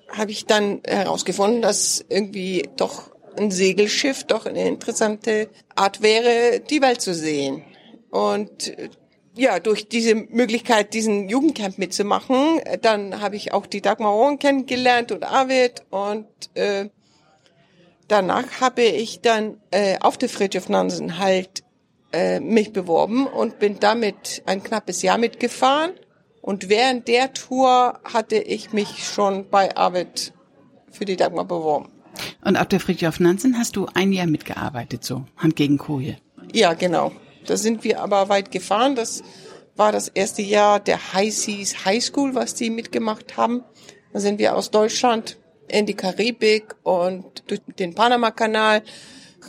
hab 0.09 0.31
ich 0.31 0.47
dann 0.47 0.81
herausgefunden, 0.87 1.61
dass 1.61 2.03
irgendwie 2.09 2.69
doch 2.77 3.11
ein 3.37 3.51
Segelschiff 3.51 4.25
doch 4.25 4.47
eine 4.47 4.67
interessante 4.67 5.51
Art 5.75 6.01
wäre, 6.01 6.61
die 6.61 6.81
Welt 6.81 7.03
zu 7.03 7.15
sehen. 7.15 7.65
Und 8.11 8.73
ja, 9.35 9.59
durch 9.61 9.89
diese 9.89 10.15
Möglichkeit, 10.15 10.95
diesen 10.95 11.29
Jugendcamp 11.29 11.79
mitzumachen, 11.79 12.61
dann 12.83 13.21
habe 13.21 13.37
ich 13.37 13.53
auch 13.53 13.67
die 13.67 13.81
Dagmar 13.81 14.15
Ohren 14.15 14.39
kennengelernt 14.39 15.11
und 15.11 15.25
Arvid 15.25 15.85
und 15.91 16.27
äh, 16.55 16.91
danach 18.09 18.61
habe 18.61 18.83
ich 18.83 19.21
dann 19.21 19.59
äh, 19.71 19.99
auf 20.01 20.19
der 20.19 20.29
Fridtjof 20.29 20.69
Nansen 20.69 21.19
halt 21.19 21.63
äh, 22.13 22.41
mich 22.41 22.73
beworben 22.73 23.27
und 23.27 23.59
bin 23.59 23.81
damit 23.81 24.43
ein 24.47 24.63
knappes 24.63 25.03
Jahr 25.03 25.19
mitgefahren. 25.19 25.93
Und 26.43 26.69
während 26.69 27.09
der 27.09 27.33
Tour 27.33 28.01
hatte 28.05 28.37
ich 28.37 28.73
mich 28.73 29.05
schon 29.05 29.49
bei 29.49 29.75
Arvid 29.77 30.33
für 30.91 31.05
die 31.05 31.17
Dagmar 31.17 31.45
beworben. 31.45 31.89
Und 32.45 32.57
auf 32.57 32.67
der 32.67 32.81
Friedhof 32.81 33.21
Nansen 33.21 33.57
hast 33.57 33.77
du 33.77 33.87
ein 33.95 34.13
Jahr 34.13 34.27
mitgearbeitet, 34.27 35.05
so 35.05 35.25
Hand 35.37 35.57
gegen 35.57 35.79
Koje. 35.79 36.17
Ja, 36.53 36.75
genau. 36.75 37.13
Da 37.47 37.57
sind 37.57 37.85
wir 37.85 38.01
aber 38.01 38.29
weit 38.29 38.51
gefahren. 38.51 38.95
Das 38.95 39.23
war 39.77 39.93
das 39.93 40.09
erste 40.09 40.43
Jahr 40.43 40.81
der 40.81 41.13
High 41.13 41.35
Seas 41.35 41.85
High 41.85 42.03
School, 42.03 42.35
was 42.35 42.55
die 42.55 42.71
mitgemacht 42.71 43.37
haben. 43.37 43.65
Da 44.13 44.21
sind 44.21 44.39
wir 44.39 44.57
aus 44.57 44.71
Deutschland 44.71 45.39
in 45.69 45.87
die 45.87 45.95
Karibik 45.95 46.75
und 46.83 47.43
durch 47.47 47.61
den 47.79 47.95
Panama-Kanal 47.95 48.83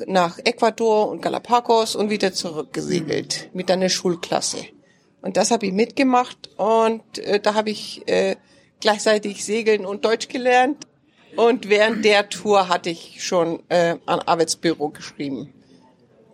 nach 0.07 0.39
Ecuador 0.39 1.09
und 1.09 1.21
Galapagos 1.21 1.95
und 1.95 2.09
wieder 2.09 2.33
zurückgesegelt 2.33 3.49
mit 3.53 3.69
einer 3.69 3.89
Schulklasse. 3.89 4.65
Und 5.21 5.37
das 5.37 5.51
habe 5.51 5.67
ich 5.67 5.73
mitgemacht 5.73 6.49
und 6.57 7.17
äh, 7.19 7.39
da 7.39 7.53
habe 7.53 7.69
ich 7.69 8.07
äh, 8.07 8.35
gleichzeitig 8.79 9.45
Segeln 9.45 9.85
und 9.85 10.03
Deutsch 10.05 10.27
gelernt. 10.27 10.85
Und 11.35 11.69
während 11.69 12.05
der 12.05 12.29
Tour 12.29 12.69
hatte 12.69 12.91
ich 12.91 13.23
schon 13.23 13.63
äh, 13.69 13.95
an 14.05 14.19
Arbeitsbüro 14.19 14.89
geschrieben, 14.89 15.53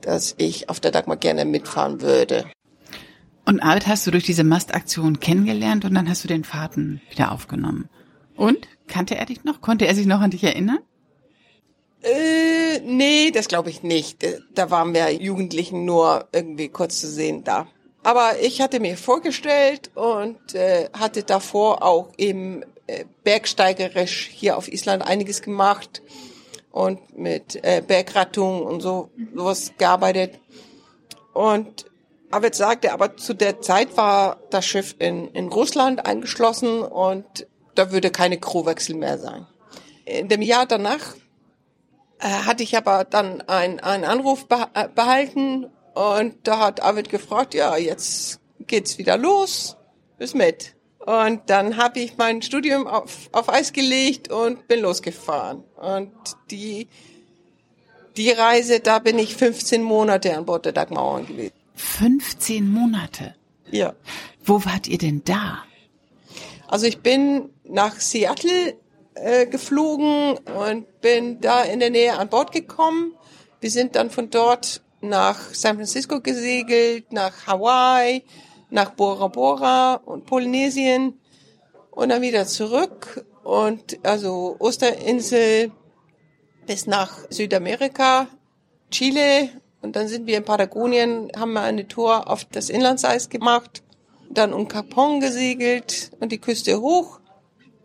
dass 0.01 0.35
ich 0.37 0.69
auf 0.69 0.79
der 0.79 0.91
Dagmar 0.91 1.17
gerne 1.17 1.45
mitfahren 1.45 2.01
würde. 2.01 2.45
Und 3.45 3.61
Arbeit 3.61 3.87
hast 3.87 4.05
du 4.05 4.11
durch 4.11 4.25
diese 4.25 4.43
Mastaktion 4.43 5.19
kennengelernt 5.19 5.83
und 5.85 5.95
dann 5.95 6.07
hast 6.07 6.23
du 6.23 6.27
den 6.27 6.43
Fahrten 6.43 7.01
wieder 7.09 7.31
aufgenommen. 7.31 7.89
Und? 8.35 8.67
Kannte 8.87 9.15
er 9.15 9.25
dich 9.25 9.43
noch? 9.43 9.61
Konnte 9.61 9.87
er 9.87 9.95
sich 9.95 10.05
noch 10.05 10.21
an 10.21 10.31
dich 10.31 10.43
erinnern? 10.43 10.79
Äh, 12.01 12.79
nee, 12.85 13.31
das 13.31 13.47
glaube 13.47 13.69
ich 13.69 13.83
nicht. 13.83 14.23
Äh, 14.23 14.39
da 14.53 14.71
waren 14.71 14.93
wir 14.93 15.11
Jugendlichen 15.11 15.83
nur 15.85 16.27
irgendwie 16.31 16.69
kurz 16.69 17.01
zu 17.01 17.07
sehen 17.07 17.43
da. 17.43 17.67
Aber 18.03 18.39
ich 18.41 18.61
hatte 18.61 18.79
mir 18.79 18.97
vorgestellt 18.97 19.91
und 19.95 20.55
äh, 20.55 20.89
hatte 20.93 21.23
davor 21.23 21.83
auch 21.83 22.13
eben 22.17 22.63
äh, 22.87 23.05
bergsteigerisch 23.23 24.29
hier 24.31 24.57
auf 24.57 24.71
Island 24.71 25.03
einiges 25.03 25.41
gemacht 25.41 26.01
und 26.71 27.17
mit 27.17 27.63
äh, 27.63 27.81
Bergrattung 27.85 28.63
und 28.63 28.81
so 28.81 29.09
sowas 29.35 29.73
gearbeitet. 29.77 30.39
Und 31.33 31.85
Arvid 32.31 32.55
sagte, 32.55 32.93
aber 32.93 33.17
zu 33.17 33.33
der 33.33 33.61
Zeit 33.61 33.97
war 33.97 34.37
das 34.51 34.65
Schiff 34.65 34.95
in, 34.99 35.29
in 35.29 35.47
Russland 35.47 36.05
eingeschlossen 36.05 36.81
und 36.81 37.47
da 37.75 37.91
würde 37.91 38.11
keine 38.11 38.39
Crewwechsel 38.39 38.95
mehr 38.95 39.17
sein. 39.17 39.47
In 40.05 40.27
dem 40.27 40.41
Jahr 40.41 40.65
danach 40.65 41.15
äh, 42.19 42.27
hatte 42.27 42.63
ich 42.63 42.77
aber 42.77 43.03
dann 43.03 43.41
einen 43.41 43.79
Anruf 43.79 44.45
äh, 44.73 44.87
behalten 44.89 45.67
und 45.93 46.35
da 46.47 46.59
hat 46.59 46.83
Arvid 46.83 47.09
gefragt, 47.09 47.53
ja, 47.53 47.77
jetzt 47.77 48.39
geht's 48.59 48.97
wieder 48.97 49.17
los, 49.17 49.77
bis 50.17 50.33
mit. 50.33 50.75
Und 50.99 51.49
dann 51.49 51.77
habe 51.77 52.01
ich 52.01 52.17
mein 52.17 52.41
Studium 52.41 52.85
auf, 52.85 53.29
auf 53.31 53.49
Eis 53.49 53.73
gelegt 53.73 54.29
und 54.29 54.67
bin 54.67 54.81
losgefahren. 54.81 55.63
Und 55.79 56.11
die, 56.51 56.87
die 58.17 58.31
Reise, 58.31 58.81
da 58.81 58.99
bin 58.99 59.17
ich 59.17 59.35
15 59.35 59.81
Monate 59.81 60.37
an 60.37 60.45
Bord 60.45 60.65
der 60.65 60.73
Dagmauern 60.73 61.25
gewesen. 61.25 61.53
15 61.75 62.69
Monate? 62.69 63.35
Ja. 63.71 63.93
Wo 64.43 64.65
wart 64.65 64.87
ihr 64.87 64.97
denn 64.97 65.21
da? 65.23 65.63
Also 66.67 66.85
ich 66.85 66.99
bin 66.99 67.49
nach 67.63 67.99
Seattle 67.99 68.75
äh, 69.15 69.45
geflogen 69.45 70.37
und 70.37 71.01
bin 71.01 71.39
da 71.39 71.63
in 71.63 71.79
der 71.79 71.89
Nähe 71.89 72.17
an 72.17 72.29
Bord 72.29 72.51
gekommen. 72.51 73.13
Wir 73.61 73.71
sind 73.71 73.95
dann 73.95 74.09
von 74.09 74.29
dort 74.29 74.81
nach 75.01 75.53
San 75.53 75.77
Francisco 75.77 76.19
gesegelt, 76.19 77.13
nach 77.13 77.47
Hawaii, 77.47 78.23
nach 78.69 78.91
Bora 78.91 79.27
Bora 79.27 79.95
und 79.95 80.25
Polynesien 80.25 81.19
und 81.91 82.09
dann 82.09 82.21
wieder 82.21 82.45
zurück 82.45 83.25
und 83.49 84.05
also 84.05 84.55
Osterinsel 84.59 85.71
bis 86.67 86.85
nach 86.85 87.11
Südamerika, 87.31 88.27
Chile 88.91 89.49
und 89.81 89.95
dann 89.95 90.07
sind 90.07 90.27
wir 90.27 90.37
in 90.37 90.45
Patagonien, 90.45 91.31
haben 91.35 91.53
wir 91.53 91.61
eine 91.61 91.87
Tour 91.87 92.29
auf 92.29 92.45
das 92.45 92.69
Inlandseis 92.69 93.29
gemacht, 93.29 93.81
dann 94.29 94.53
um 94.53 94.67
Capon 94.67 95.19
gesegelt 95.19 96.11
und 96.19 96.31
die 96.31 96.37
Küste 96.37 96.79
hoch 96.79 97.19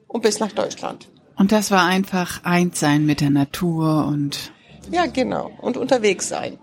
und 0.06 0.22
bis 0.22 0.38
nach 0.38 0.52
Deutschland. 0.52 1.08
Und 1.36 1.50
das 1.50 1.70
war 1.70 1.86
einfach 1.86 2.44
eins 2.44 2.78
sein 2.78 3.06
mit 3.06 3.22
der 3.22 3.30
Natur 3.30 4.06
und 4.06 4.52
ja 4.90 5.06
genau 5.06 5.50
und 5.62 5.78
unterwegs 5.78 6.28
sein. 6.28 6.58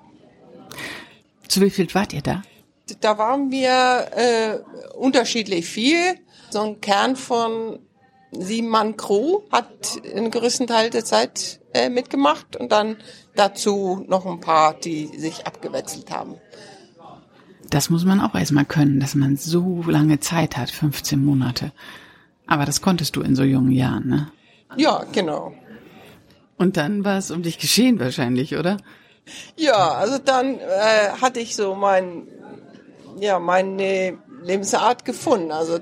Zu 1.47 1.61
wie 1.61 1.71
viel 1.71 1.91
wart 1.95 2.13
ihr 2.13 2.21
da? 2.21 2.43
Da 2.99 3.17
waren 3.17 3.51
wir 3.51 4.07
äh, 4.15 4.95
unterschiedlich 4.95 5.65
viel. 5.65 6.19
So 6.51 6.61
ein 6.61 6.81
Kern 6.81 7.15
von 7.15 7.79
sieben 8.31 8.69
Mann 8.69 8.97
Crew 8.97 9.41
hat 9.51 9.99
einen 10.15 10.31
größten 10.31 10.67
Teil 10.67 10.89
der 10.89 11.05
Zeit 11.05 11.59
äh, 11.73 11.89
mitgemacht 11.89 12.55
und 12.55 12.71
dann 12.71 12.97
dazu 13.35 14.05
noch 14.07 14.25
ein 14.25 14.39
paar, 14.39 14.73
die 14.73 15.07
sich 15.07 15.45
abgewechselt 15.45 16.11
haben. 16.11 16.35
Das 17.69 17.89
muss 17.89 18.03
man 18.03 18.19
auch 18.19 18.35
erstmal 18.35 18.65
können, 18.65 18.99
dass 18.99 19.15
man 19.15 19.37
so 19.37 19.83
lange 19.87 20.19
Zeit 20.19 20.57
hat, 20.57 20.69
15 20.69 21.23
Monate. 21.23 21.71
Aber 22.45 22.65
das 22.65 22.81
konntest 22.81 23.15
du 23.15 23.21
in 23.21 23.35
so 23.35 23.43
jungen 23.43 23.71
Jahren, 23.71 24.07
ne? 24.07 24.31
Ja, 24.75 25.05
genau. 25.11 25.53
Und 26.57 26.77
dann 26.77 27.03
war 27.03 27.17
es 27.17 27.31
um 27.31 27.43
dich 27.43 27.59
geschehen 27.59 27.99
wahrscheinlich, 27.99 28.57
oder? 28.57 28.77
Ja, 29.55 29.91
also 29.91 30.17
dann 30.17 30.59
äh, 30.59 31.09
hatte 31.21 31.39
ich 31.39 31.55
so 31.55 31.75
mein, 31.75 32.27
ja, 33.19 33.39
meine 33.39 34.17
Lebensart 34.43 35.05
gefunden. 35.05 35.51
Also 35.51 35.79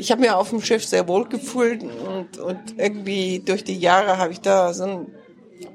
ich 0.00 0.10
habe 0.10 0.22
mir 0.22 0.36
auf 0.36 0.50
dem 0.50 0.62
Schiff 0.62 0.84
sehr 0.84 1.06
wohl 1.06 1.28
gefühlt 1.28 1.82
und, 1.82 2.38
und 2.38 2.78
irgendwie 2.78 3.40
durch 3.44 3.62
die 3.64 3.78
Jahre 3.78 4.16
habe 4.16 4.32
ich 4.32 4.40
da 4.40 4.72
so 4.72 4.84
einen 4.84 5.14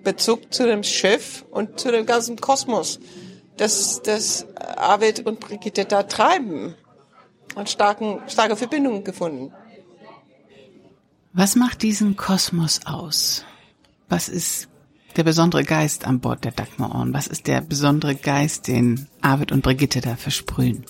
Bezug 0.04 0.52
zu 0.52 0.66
dem 0.66 0.84
Schiff 0.84 1.46
und 1.52 1.80
zu 1.80 1.92
dem 1.92 2.06
ganzen 2.06 2.36
Kosmos, 2.38 3.00
das, 3.58 4.02
das 4.02 4.48
Arvid 4.56 5.26
und 5.26 5.40
Brigitte 5.40 5.86
da 5.86 6.04
treiben 6.04 6.74
und 7.56 7.70
starken, 7.70 8.20
starke 8.28 8.56
Verbindungen 8.56 9.04
gefunden. 9.04 9.54
Was 11.34 11.56
macht 11.56 11.84
diesen 11.84 12.16
Kosmos 12.16 12.82
aus? 12.86 13.46
Was 14.10 14.28
ist 14.28 14.70
der 15.18 15.24
besondere 15.24 15.64
Geist 15.64 16.06
an 16.06 16.20
Bord 16.20 16.44
der 16.44 16.52
Dagmar 16.52 16.96
Orn? 16.96 17.14
Was 17.14 17.28
ist 17.28 17.48
der 17.48 17.62
besondere 17.62 18.16
Geist, 18.16 18.68
den 18.68 19.08
Arvid 19.22 19.52
und 19.52 19.62
Brigitte 19.62 20.02
da 20.02 20.16
versprühen? 20.16 20.86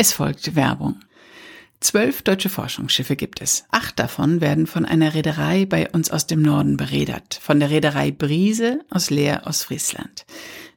Es 0.00 0.14
folgt 0.14 0.56
Werbung. 0.56 0.98
Zwölf 1.78 2.22
deutsche 2.22 2.48
Forschungsschiffe 2.48 3.16
gibt 3.16 3.42
es. 3.42 3.66
Acht 3.70 3.98
davon 3.98 4.40
werden 4.40 4.66
von 4.66 4.86
einer 4.86 5.12
Reederei 5.12 5.66
bei 5.66 5.90
uns 5.90 6.10
aus 6.10 6.26
dem 6.26 6.40
Norden 6.40 6.78
beredert, 6.78 7.38
von 7.42 7.60
der 7.60 7.68
Reederei 7.68 8.10
Brise 8.10 8.80
aus 8.88 9.10
Leer, 9.10 9.42
Ostfriesland. 9.44 10.24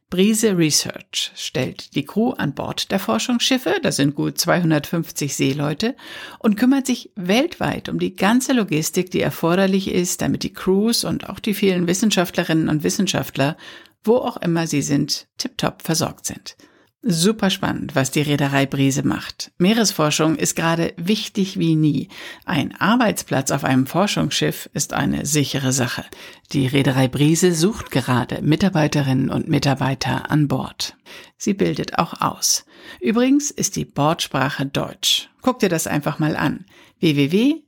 Brise 0.09 0.57
Research 0.57 1.31
stellt 1.35 1.95
die 1.95 2.03
Crew 2.03 2.31
an 2.31 2.53
Bord 2.53 2.91
der 2.91 2.99
Forschungsschiffe, 2.99 3.77
das 3.81 3.95
sind 3.95 4.13
gut 4.13 4.37
250 4.37 5.33
Seeleute, 5.33 5.95
und 6.39 6.57
kümmert 6.57 6.85
sich 6.85 7.09
weltweit 7.15 7.87
um 7.87 7.99
die 7.99 8.17
ganze 8.17 8.51
Logistik, 8.51 9.09
die 9.09 9.21
erforderlich 9.21 9.89
ist, 9.89 10.21
damit 10.21 10.43
die 10.43 10.51
Crews 10.51 11.05
und 11.05 11.29
auch 11.29 11.39
die 11.39 11.53
vielen 11.53 11.87
Wissenschaftlerinnen 11.87 12.67
und 12.67 12.83
Wissenschaftler, 12.83 13.55
wo 14.03 14.17
auch 14.17 14.35
immer 14.35 14.67
sie 14.67 14.81
sind, 14.81 15.27
tiptop 15.37 15.81
versorgt 15.81 16.25
sind. 16.25 16.57
Super 17.05 17.49
spannend, 17.49 17.95
was 17.95 18.11
die 18.11 18.21
Reederei 18.21 18.65
Brise 18.65 19.05
macht. 19.05 19.51
Meeresforschung 19.57 20.37
ist 20.37 20.55
gerade 20.55 20.93
wichtig 20.95 21.59
wie 21.59 21.75
nie. 21.75 22.07
Ein 22.45 22.73
Arbeitsplatz 22.79 23.51
auf 23.51 23.65
einem 23.65 23.87
Forschungsschiff 23.87 24.69
ist 24.73 24.93
eine 24.93 25.25
sichere 25.25 25.73
Sache. 25.73 26.05
Die 26.53 26.65
Reederei 26.65 27.09
Brise 27.09 27.53
sucht 27.53 27.91
gerade 27.91 28.41
Mitarbeiterinnen 28.41 29.29
und 29.29 29.49
Mitarbeiter 29.49 30.31
an 30.31 30.47
Bord. 30.47 30.95
Sie 31.35 31.53
bildet 31.53 31.99
auch 31.99 32.21
aus. 32.21 32.65
Übrigens 33.01 33.51
ist 33.51 33.75
die 33.75 33.83
Bordsprache 33.83 34.65
Deutsch. 34.65 35.29
Guck 35.41 35.59
dir 35.59 35.67
das 35.67 35.87
einfach 35.87 36.19
mal 36.19 36.37
an. 36.37 36.65
www.brise.de. 37.01 37.59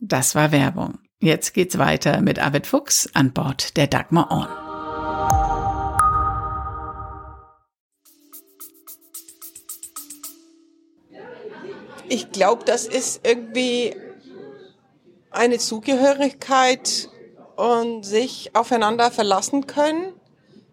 Das 0.00 0.34
war 0.34 0.52
Werbung. 0.52 0.98
Jetzt 1.18 1.54
geht's 1.54 1.78
weiter 1.78 2.20
mit 2.20 2.38
Arvid 2.38 2.66
Fuchs 2.66 3.08
an 3.14 3.32
Bord 3.32 3.78
der 3.78 3.86
Dagmar 3.86 4.30
On. 4.30 4.63
Ich 12.14 12.30
glaube, 12.30 12.62
das 12.64 12.86
ist 12.86 13.26
irgendwie 13.26 13.96
eine 15.32 15.58
Zugehörigkeit 15.58 17.08
und 17.56 18.04
sich 18.04 18.54
aufeinander 18.54 19.10
verlassen 19.10 19.66
können. 19.66 20.12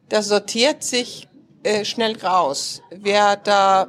Das 0.08 0.28
sortiert 0.28 0.84
sich 0.84 1.28
äh, 1.64 1.84
schnell 1.84 2.16
raus, 2.20 2.84
wer 2.92 3.38
da 3.38 3.88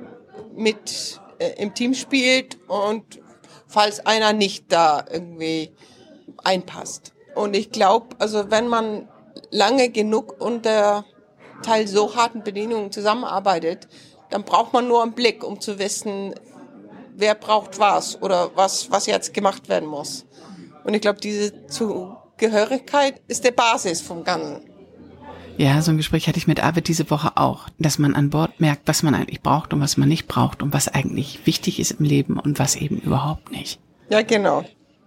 mit 0.56 1.20
äh, 1.38 1.62
im 1.62 1.74
Team 1.74 1.92
spielt 1.92 2.58
und 2.68 3.20
falls 3.66 4.00
einer 4.06 4.32
nicht 4.32 4.72
da 4.72 5.04
irgendwie 5.12 5.74
einpasst. 6.42 7.12
Und 7.34 7.54
ich 7.54 7.70
glaube, 7.70 8.16
also 8.18 8.50
wenn 8.50 8.66
man 8.66 9.10
lange 9.50 9.90
genug 9.90 10.40
unter 10.40 11.04
teils 11.62 11.90
so 11.90 12.16
harten 12.16 12.44
Bedingungen 12.44 12.90
zusammenarbeitet, 12.92 13.88
dann 14.30 14.44
braucht 14.44 14.72
man 14.72 14.88
nur 14.88 15.02
einen 15.02 15.12
Blick, 15.12 15.44
um 15.44 15.60
zu 15.60 15.78
wissen, 15.78 16.34
wer 17.22 17.37
braucht 17.37 17.78
was 17.78 18.20
oder 18.20 18.50
was, 18.56 18.90
was 18.90 19.06
jetzt 19.06 19.32
gemacht 19.32 19.68
werden 19.68 19.88
muss. 19.88 20.26
Und 20.82 20.92
ich 20.92 21.00
glaube, 21.00 21.20
diese 21.20 21.66
Zugehörigkeit 21.68 23.22
ist 23.28 23.44
der 23.44 23.52
Basis 23.52 24.00
vom 24.00 24.24
Ganzen. 24.24 24.68
Ja, 25.56 25.80
so 25.82 25.92
ein 25.92 25.98
Gespräch 25.98 26.26
hatte 26.26 26.38
ich 26.38 26.48
mit 26.48 26.64
Arvid 26.64 26.88
diese 26.88 27.08
Woche 27.11 27.37
auch, 27.37 27.68
dass 27.78 27.98
man 27.98 28.14
an 28.14 28.30
Bord 28.30 28.61
merkt, 28.61 28.88
was 28.88 29.04
man 29.04 29.14
eigentlich 29.14 29.40
braucht 29.40 29.72
und 29.72 29.80
was 29.80 29.96
man 29.96 30.08
nicht 30.08 30.26
braucht 30.26 30.62
und 30.62 30.72
was 30.72 30.88
eigentlich 30.88 31.46
wichtig 31.46 31.78
ist 31.78 31.92
im 31.92 32.04
Leben 32.04 32.40
und 32.40 32.58
was 32.58 32.74
eben 32.74 32.98
überhaupt 32.98 33.52
nicht. 33.52 33.78
Ja, 34.08 34.22
genau. 34.22 34.64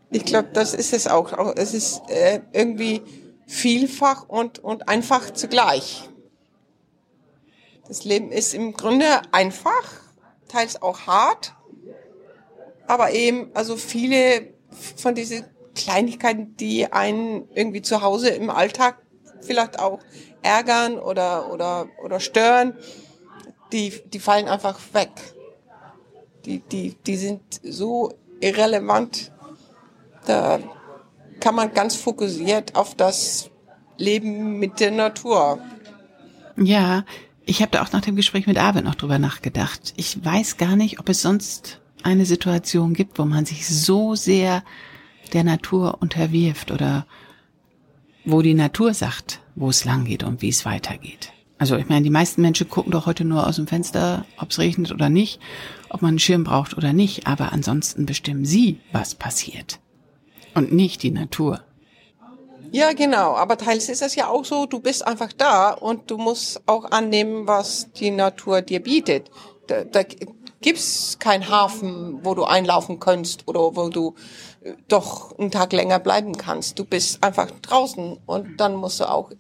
Ich 0.10 0.23
glaube, 0.23 0.49
das 0.54 0.73
ist 0.73 0.93
es 0.93 1.08
auch. 1.08 1.34
Es 1.58 1.73
ist 1.73 2.01
äh, 2.08 2.39
irgendwie 2.54 3.01
vielfach 3.45 4.30
und, 4.30 4.60
und 4.60 4.88
einfach 4.88 5.32
zugleich. 5.32 6.08
Das 7.89 8.06
Leben 8.06 8.32
ist 8.32 8.54
im 8.54 8.73
Grunde 8.73 9.06
einfach, 9.34 9.84
teils 10.47 10.82
auch 10.82 11.08
hart, 11.08 11.54
aber 12.88 13.12
eben, 13.12 13.50
also 13.54 13.78
viele 13.78 14.54
von 14.95 15.15
diesen 15.15 15.45
Kleinigkeiten, 15.76 16.56
die 16.58 16.91
einen 16.91 17.50
irgendwie 17.54 17.82
zu 17.82 18.02
Hause 18.02 18.30
im 18.30 18.50
Alltag 18.50 18.98
vielleicht 19.41 19.80
auch 19.80 20.00
ärgern 20.41 20.98
oder, 20.98 21.52
oder, 21.52 21.88
oder 22.04 22.19
stören, 22.19 22.76
die, 23.71 23.91
die 24.13 24.19
fallen 24.19 24.48
einfach 24.48 24.80
weg. 24.93 25.12
Die, 26.45 26.60
die, 26.60 26.95
die 27.06 27.17
sind 27.17 27.41
so 27.63 28.13
irrelevant. 28.39 29.32
Da 30.26 30.60
kann 31.39 31.56
man 31.56 31.74
ganz 31.74 31.95
fokussiert 31.95 32.76
auf 32.76 32.95
das 32.95 33.50
Leben 33.98 34.60
mit 34.60 34.80
der 34.80 34.91
Natur. 34.91 35.60
Ja, 36.58 37.04
ich 37.45 37.62
habe 37.62 37.71
da 37.71 37.84
auch 37.84 37.91
nach 37.91 38.02
dem 38.02 38.15
Gespräch 38.15 38.48
mit 38.48 38.58
Arvid 38.58 38.84
noch 38.84 38.95
drüber 38.95 39.19
nachgedacht. 39.19 39.93
Ich 39.98 40.24
weiß 40.24 40.58
gar 40.58 40.76
nicht, 40.76 41.00
ob 41.00 41.10
es 41.10 41.21
sonst 41.21 41.82
eine 42.06 42.26
Situation 42.26 42.94
gibt, 42.94 43.18
wo 43.18 43.26
man 43.26 43.46
sich 43.46 43.68
so 43.68 44.15
sehr 44.15 44.63
der 45.34 45.44
Natur 45.44 45.98
unterwirft 46.02 46.72
oder 46.72 47.06
wo 48.24 48.41
die 48.41 48.54
Natur 48.54 48.94
sagt, 48.94 49.41
wo 49.56 49.70
es 49.70 49.86
lang 49.86 50.06
geht 50.06 50.24
und 50.24 50.41
wie 50.41 50.50
es 50.50 50.65
weitergeht. 50.65 51.32
Also 51.58 51.78
ich 51.78 51.89
meine, 51.89 52.04
die 52.04 52.12
meisten 52.12 52.41
Menschen 52.41 52.70
gucken 52.70 52.91
doch 52.91 53.06
heute 53.06 53.26
nur 53.26 53.48
aus 53.48 53.56
dem 53.56 53.65
Fenster, 53.65 54.26
ob 54.38 54.52
es 54.52 54.60
regnet 54.60 54.91
oder 54.91 55.10
nicht, 55.10 55.39
ob 55.89 56.02
man 56.02 56.10
einen 56.10 56.20
Schirm 56.20 56.44
braucht 56.44 56.78
oder 56.78 56.94
nicht, 56.94 57.28
aber 57.28 57.52
ansonsten 57.54 58.06
bestimmen 58.06 58.46
sie, 58.46 58.80
was 58.91 59.15
passiert 59.15 59.80
und 60.54 60.74
nicht 60.74 61.02
die 61.02 61.12
Natur. 61.12 61.62
Ja, 62.72 62.94
genau. 62.94 63.36
Aber 63.36 63.58
teils 63.58 63.89
ist 63.89 64.02
es 64.02 64.15
ja 64.15 64.28
auch 64.28 64.44
so, 64.44 64.65
du 64.65 64.80
bist 64.80 65.08
einfach 65.08 65.32
da 65.32 65.72
und 65.72 66.12
du 66.12 66.18
musst 66.18 66.62
auch 66.68 66.91
annehmen, 66.91 67.48
was 67.48 67.91
die 67.94 68.12
Natur 68.12 68.62
dir 68.62 68.82
bietet. 68.82 69.32
Da, 69.68 69.86
da 69.86 70.04
gibt's 70.65 71.19
keinen 71.19 71.47
Hafen, 71.47 72.25
wo 72.25 72.34
du 72.34 72.43
einlaufen 72.43 72.99
kannst 72.99 73.47
oder 73.47 73.60
wo 73.75 73.89
du 73.89 74.15
äh, 74.62 74.73
doch 74.88 75.38
einen 75.38 75.51
Tag 75.51 75.73
länger 75.73 75.99
bleiben 75.99 76.36
kannst. 76.36 76.80
Du 76.80 76.86
bist 76.86 77.23
einfach 77.23 77.51
draußen 77.62 78.17
und 78.25 78.60
dann 78.60 78.73
musst 78.73 78.99
du 78.99 79.08
auch 79.08 79.32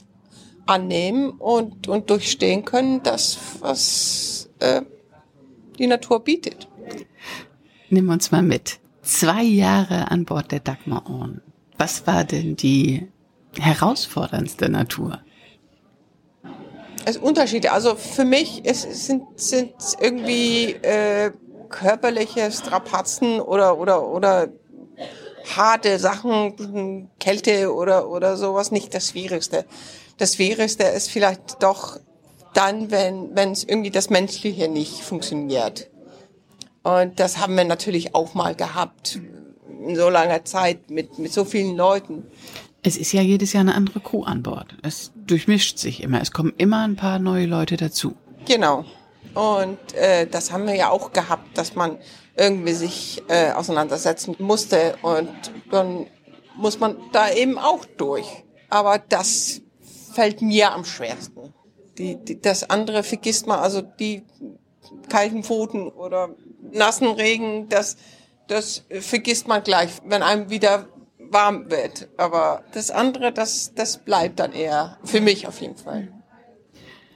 annehmen 0.67 1.31
und, 1.31 1.87
und 1.87 2.11
durchstehen 2.11 2.63
können, 2.63 3.01
das, 3.01 3.39
was 3.59 4.51
äh, 4.59 4.83
die 5.79 5.87
Natur 5.87 6.23
bietet. 6.23 6.67
Nimm 7.89 8.09
uns 8.09 8.31
mal 8.31 8.43
mit. 8.43 8.79
Zwei 9.01 9.41
Jahre 9.41 10.11
an 10.11 10.25
Bord 10.25 10.51
der 10.51 10.59
Dagmar 10.59 11.09
On. 11.09 11.41
Was 11.79 12.05
war 12.05 12.23
denn 12.23 12.55
die 12.55 13.07
herausforderndste 13.57 14.69
Natur? 14.69 15.21
Also 17.05 17.19
Unterschiede. 17.19 17.71
Also 17.71 17.95
für 17.95 18.25
mich 18.25 18.61
es 18.65 18.81
sind 19.05 19.23
sind 19.39 19.73
irgendwie 19.99 20.71
äh, 20.71 21.31
körperliche 21.69 22.51
Strapazen 22.51 23.39
oder 23.39 23.77
oder 23.77 24.07
oder 24.07 24.49
harte 25.55 25.99
Sachen, 25.99 27.09
Kälte 27.19 27.71
oder 27.73 28.09
oder 28.09 28.37
sowas 28.37 28.71
nicht 28.71 28.93
das 28.95 29.09
Schwierigste. 29.09 29.65
Das 30.17 30.35
Schwierigste 30.35 30.83
ist 30.83 31.11
vielleicht 31.11 31.61
doch 31.61 31.99
dann, 32.55 32.89
wenn 32.89 33.35
wenn 33.35 33.51
es 33.51 33.63
irgendwie 33.63 33.91
das 33.91 34.09
Menschliche 34.09 34.67
nicht 34.67 35.01
funktioniert. 35.01 35.91
Und 36.81 37.19
das 37.19 37.37
haben 37.37 37.55
wir 37.55 37.65
natürlich 37.65 38.15
auch 38.15 38.33
mal 38.33 38.55
gehabt 38.55 39.19
in 39.87 39.95
so 39.95 40.09
langer 40.09 40.43
Zeit 40.43 40.89
mit 40.89 41.19
mit 41.19 41.31
so 41.31 41.45
vielen 41.45 41.75
Leuten. 41.75 42.25
Es 42.85 42.97
ist 42.97 43.13
ja 43.13 43.21
jedes 43.21 43.51
Jahr 43.51 43.61
eine 43.61 43.73
andere 43.73 43.99
Crew 43.99 44.21
an 44.21 44.43
Bord. 44.43 44.75
Es 44.83 45.11
durchmischt 45.15 45.79
sich 45.79 46.03
immer. 46.03 46.21
Es 46.21 46.31
kommen 46.31 46.53
immer 46.57 46.87
ein 46.87 46.95
paar 46.95 47.17
neue 47.17 47.47
Leute 47.47 47.77
dazu. 47.77 48.13
Genau. 48.45 48.85
Und 49.33 49.79
äh, 49.95 50.27
das 50.27 50.51
haben 50.51 50.67
wir 50.67 50.75
ja 50.75 50.91
auch 50.91 51.11
gehabt, 51.11 51.57
dass 51.57 51.73
man 51.73 51.97
irgendwie 52.37 52.73
sich 52.73 53.23
äh, 53.27 53.53
auseinandersetzen 53.53 54.35
musste. 54.37 54.97
Und 55.01 55.31
dann 55.71 56.05
muss 56.57 56.79
man 56.79 56.95
da 57.11 57.31
eben 57.31 57.57
auch 57.57 57.85
durch. 57.85 58.27
Aber 58.69 58.99
das 58.99 59.61
fällt 60.13 60.43
mir 60.43 60.71
am 60.71 60.85
schwersten. 60.85 61.55
Die, 61.97 62.23
die, 62.23 62.39
das 62.39 62.69
andere 62.69 63.01
vergisst 63.01 63.47
man, 63.47 63.61
also 63.61 63.81
die 63.81 64.21
kalten 65.09 65.43
Pfoten 65.43 65.87
oder 65.87 66.35
nassen 66.71 67.07
Regen, 67.07 67.67
das, 67.67 67.97
das 68.47 68.83
vergisst 68.99 69.47
man 69.47 69.63
gleich, 69.63 69.89
wenn 70.05 70.21
einem 70.21 70.51
wieder 70.51 70.87
warm 71.35 71.69
wird. 71.69 72.07
Aber 72.15 72.63
das 72.71 72.89
andere, 72.89 73.33
das, 73.33 73.73
das 73.75 73.97
bleibt 73.97 74.39
dann 74.39 74.53
eher 74.53 74.97
für 75.03 75.19
mich 75.19 75.47
auf 75.47 75.59
jeden 75.59 75.75
Fall. 75.75 76.07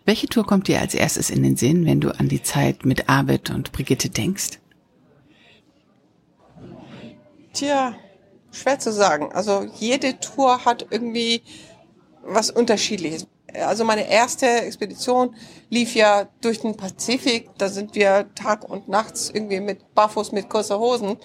Welche 0.05 0.27
Tour 0.27 0.45
kommt 0.45 0.67
dir 0.67 0.81
als 0.81 0.93
erstes 0.93 1.29
in 1.29 1.41
den 1.41 1.55
Sinn, 1.55 1.85
wenn 1.85 2.01
du 2.01 2.09
an 2.11 2.27
die 2.27 2.43
Zeit 2.43 2.85
mit 2.85 3.07
Arvid 3.07 3.49
und 3.49 3.71
Brigitte 3.71 4.09
denkst? 4.09 4.59
Tja, 7.53 7.95
schwer 8.51 8.79
zu 8.79 8.91
sagen. 8.91 9.31
Also 9.31 9.65
jede 9.75 10.19
Tour 10.19 10.65
hat 10.65 10.87
irgendwie 10.89 11.41
was 12.23 12.51
Unterschiedliches. 12.51 13.25
Also 13.53 13.85
meine 13.85 14.09
erste 14.09 14.47
Expedition 14.47 15.33
lief 15.69 15.95
ja 15.95 16.27
durch 16.41 16.59
den 16.59 16.75
Pazifik. 16.75 17.49
Da 17.57 17.69
sind 17.69 17.95
wir 17.95 18.27
Tag 18.35 18.67
und 18.69 18.89
nachts 18.89 19.31
irgendwie 19.33 19.61
mit 19.61 19.95
Barfuß 19.95 20.33
mit 20.33 20.49
kurzer 20.49 20.77
Hosen 20.77 21.17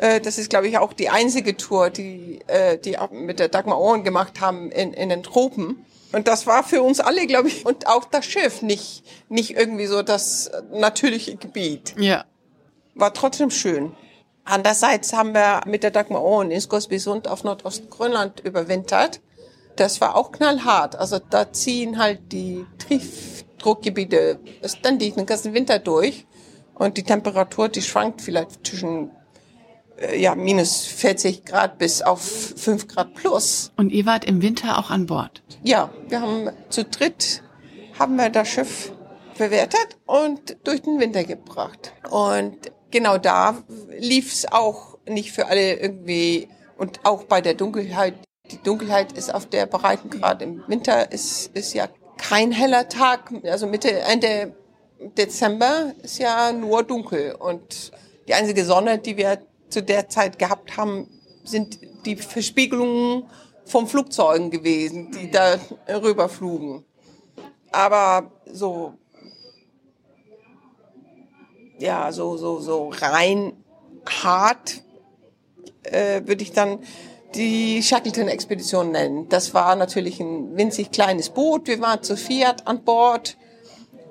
äh, 0.00 0.20
das 0.20 0.38
ist, 0.38 0.48
glaube 0.48 0.66
ich, 0.66 0.78
auch 0.78 0.94
die 0.94 1.10
einzige 1.10 1.56
Tour, 1.56 1.90
die 1.90 2.40
äh, 2.46 2.78
die 2.78 2.96
mit 3.12 3.38
der 3.38 3.48
Dagmar 3.48 3.78
Ohren 3.78 4.02
gemacht 4.02 4.40
haben 4.40 4.70
in, 4.70 4.94
in 4.94 5.10
den 5.10 5.22
Tropen. 5.22 5.84
Und 6.12 6.26
das 6.26 6.46
war 6.46 6.64
für 6.64 6.82
uns 6.82 7.00
alle, 7.00 7.26
glaube 7.26 7.48
ich, 7.48 7.66
und 7.66 7.86
auch 7.86 8.04
das 8.04 8.24
Schiff 8.24 8.62
nicht, 8.62 9.04
nicht 9.28 9.50
irgendwie 9.56 9.86
so 9.86 10.02
das 10.02 10.50
natürliche 10.72 11.36
Gebiet. 11.36 11.94
Ja. 11.98 12.24
War 12.94 13.12
trotzdem 13.12 13.50
schön. 13.50 13.92
Andererseits 14.44 15.12
haben 15.12 15.34
wir 15.34 15.60
mit 15.66 15.82
der 15.82 15.90
Dagmar 15.90 16.24
Ohren 16.24 16.50
in 16.50 16.60
Skosbysund 16.60 17.28
auf 17.28 17.44
Nordostgrönland 17.44 18.40
überwintert. 18.40 19.20
das 19.76 20.00
war 20.00 20.16
auch 20.16 20.32
knallhart. 20.32 20.96
Also 20.96 21.18
da 21.18 21.52
ziehen 21.52 21.98
halt 21.98 22.32
die 22.32 22.66
Triefdruckgebiete 22.78 24.40
ständig 24.64 25.14
den 25.14 25.26
ganzen 25.26 25.52
Winter 25.54 25.78
durch. 25.78 26.26
Und 26.74 26.96
die 26.96 27.02
Temperatur, 27.02 27.68
die 27.68 27.82
schwankt 27.82 28.22
vielleicht 28.22 28.66
zwischen 28.66 29.10
ja, 30.16 30.34
minus 30.34 30.86
40 30.86 31.44
Grad 31.44 31.78
bis 31.78 32.02
auf 32.02 32.22
5 32.22 32.88
Grad 32.88 33.14
plus. 33.14 33.72
Und 33.76 33.90
ihr 33.90 34.06
wart 34.06 34.24
im 34.24 34.42
Winter 34.42 34.78
auch 34.78 34.90
an 34.90 35.06
Bord? 35.06 35.42
Ja, 35.62 35.90
wir 36.08 36.20
haben 36.20 36.50
zu 36.70 36.84
dritt 36.84 37.42
haben 37.98 38.16
wir 38.16 38.30
das 38.30 38.48
Schiff 38.48 38.92
bewertet 39.36 39.98
und 40.06 40.56
durch 40.64 40.82
den 40.82 40.98
Winter 40.98 41.22
gebracht. 41.22 41.92
Und 42.10 42.56
genau 42.90 43.18
da 43.18 43.62
lief 43.98 44.32
es 44.32 44.50
auch 44.50 44.98
nicht 45.06 45.32
für 45.32 45.46
alle 45.46 45.74
irgendwie 45.74 46.48
und 46.78 47.00
auch 47.04 47.24
bei 47.24 47.42
der 47.42 47.54
Dunkelheit. 47.54 48.14
Die 48.50 48.62
Dunkelheit 48.62 49.12
ist 49.12 49.32
auf 49.32 49.46
der 49.46 49.66
Breitengrad 49.66 50.40
im 50.40 50.62
Winter 50.66 51.12
ist, 51.12 51.54
ist 51.54 51.74
ja 51.74 51.88
kein 52.16 52.52
heller 52.52 52.88
Tag. 52.88 53.32
Also 53.44 53.66
Mitte, 53.66 53.90
Ende 54.00 54.56
Dezember 55.16 55.92
ist 56.02 56.18
ja 56.18 56.52
nur 56.52 56.82
dunkel 56.82 57.34
und 57.34 57.92
die 58.28 58.34
einzige 58.34 58.64
Sonne, 58.64 58.98
die 58.98 59.16
wir 59.16 59.38
zu 59.70 59.82
der 59.82 60.08
Zeit 60.08 60.38
gehabt 60.38 60.76
haben, 60.76 61.08
sind 61.44 61.78
die 62.04 62.16
Verspiegelungen 62.16 63.24
vom 63.64 63.86
Flugzeugen 63.86 64.50
gewesen, 64.50 65.10
die 65.12 65.30
da 65.30 65.58
rüberflugen. 65.88 66.84
Aber 67.72 68.30
so, 68.46 68.94
ja, 71.78 72.12
so, 72.12 72.36
so, 72.36 72.60
so 72.60 72.90
rein 72.94 73.52
hart 74.06 74.82
äh, 75.84 76.22
würde 76.26 76.42
ich 76.42 76.52
dann 76.52 76.80
die 77.34 77.82
Shackleton-Expedition 77.82 78.90
nennen. 78.90 79.28
Das 79.28 79.54
war 79.54 79.76
natürlich 79.76 80.20
ein 80.20 80.56
winzig 80.56 80.90
kleines 80.90 81.30
Boot. 81.30 81.68
Wir 81.68 81.80
waren 81.80 82.02
zu 82.02 82.16
Fiat 82.16 82.66
an 82.66 82.82
Bord 82.84 83.36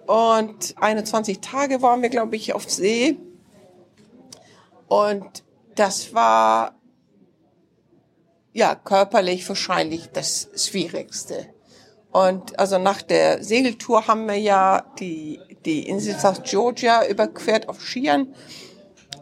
und 0.08 0.76
21 0.78 1.41
Tage 1.41 1.82
waren 1.82 2.02
wir, 2.02 2.10
glaube 2.10 2.36
ich, 2.36 2.54
auf 2.54 2.69
See. 2.69 3.17
Und 4.88 5.43
das 5.79 6.13
war 6.13 6.75
ja 8.51 8.75
körperlich 8.75 9.47
wahrscheinlich 9.47 10.09
das 10.11 10.49
Schwierigste. 10.55 11.47
Und 12.11 12.59
also 12.59 12.77
nach 12.79 13.01
der 13.01 13.43
Segeltour 13.43 14.07
haben 14.07 14.27
wir 14.27 14.37
ja 14.37 14.83
die, 14.99 15.39
die 15.65 15.87
Insel 15.87 16.19
South 16.19 16.41
Georgia 16.43 17.07
überquert 17.07 17.69
auf 17.69 17.81
Skiern. 17.81 18.33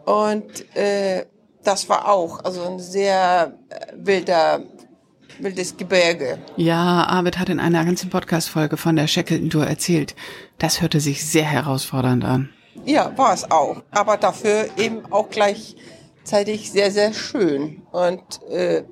Und 0.04 0.74
äh, 0.74 1.26
das 1.62 1.88
war 1.88 2.08
auch 2.08 2.42
also 2.42 2.62
ein 2.62 2.80
sehr 2.80 3.52
äh, 3.68 3.92
wilder, 3.94 4.62
wildes 5.38 5.76
Gebirge. 5.76 6.38
Ja, 6.56 7.04
Arvid 7.04 7.38
hat 7.38 7.50
in 7.50 7.60
einer 7.60 7.84
ganzen 7.84 8.10
Podcast-Folge 8.10 8.76
von 8.76 8.96
der 8.96 9.06
Shackleton-Tour 9.06 9.66
erzählt. 9.66 10.16
Das 10.58 10.80
hörte 10.80 10.98
sich 10.98 11.24
sehr 11.24 11.44
herausfordernd 11.44 12.24
an. 12.24 12.48
Ja, 12.84 13.16
war 13.16 13.34
es 13.34 13.48
auch. 13.48 13.82
Aber 13.90 14.16
dafür 14.16 14.68
eben 14.76 15.12
auch 15.12 15.28
gleichzeitig 16.28 16.70
sehr, 16.70 16.90
sehr 16.90 17.14
schön. 17.14 17.82
Und 17.90 18.42
äh, 18.50 18.84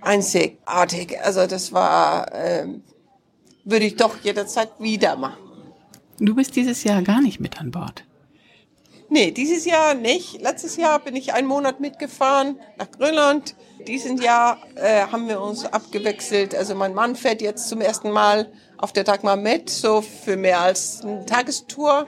einzigartig. 0.00 1.18
Also 1.22 1.46
das 1.46 1.72
war, 1.72 2.32
äh, 2.34 2.66
würde 3.64 3.86
ich 3.86 3.96
doch 3.96 4.18
jederzeit 4.22 4.70
wieder 4.78 5.16
machen. 5.16 5.38
Du 6.18 6.34
bist 6.34 6.54
dieses 6.54 6.84
Jahr 6.84 7.02
gar 7.02 7.22
nicht 7.22 7.40
mit 7.40 7.58
an 7.58 7.70
Bord. 7.70 8.04
Nee, 9.08 9.30
dieses 9.30 9.64
Jahr 9.64 9.94
nicht. 9.94 10.40
Letztes 10.40 10.76
Jahr 10.76 10.98
bin 10.98 11.16
ich 11.16 11.32
einen 11.32 11.48
Monat 11.48 11.80
mitgefahren 11.80 12.58
nach 12.76 12.90
Grönland. 12.90 13.54
Diesen 13.86 14.20
Jahr 14.20 14.58
äh, 14.74 15.06
haben 15.06 15.28
wir 15.28 15.40
uns 15.40 15.64
abgewechselt. 15.64 16.54
Also 16.54 16.74
mein 16.74 16.94
Mann 16.94 17.16
fährt 17.16 17.40
jetzt 17.40 17.68
zum 17.68 17.80
ersten 17.80 18.10
Mal 18.10 18.52
auf 18.76 18.92
der 18.92 19.04
Dagmar 19.04 19.36
mit, 19.36 19.70
so 19.70 20.02
für 20.02 20.36
mehr 20.36 20.60
als 20.60 21.02
eine 21.02 21.24
Tagestour. 21.24 22.06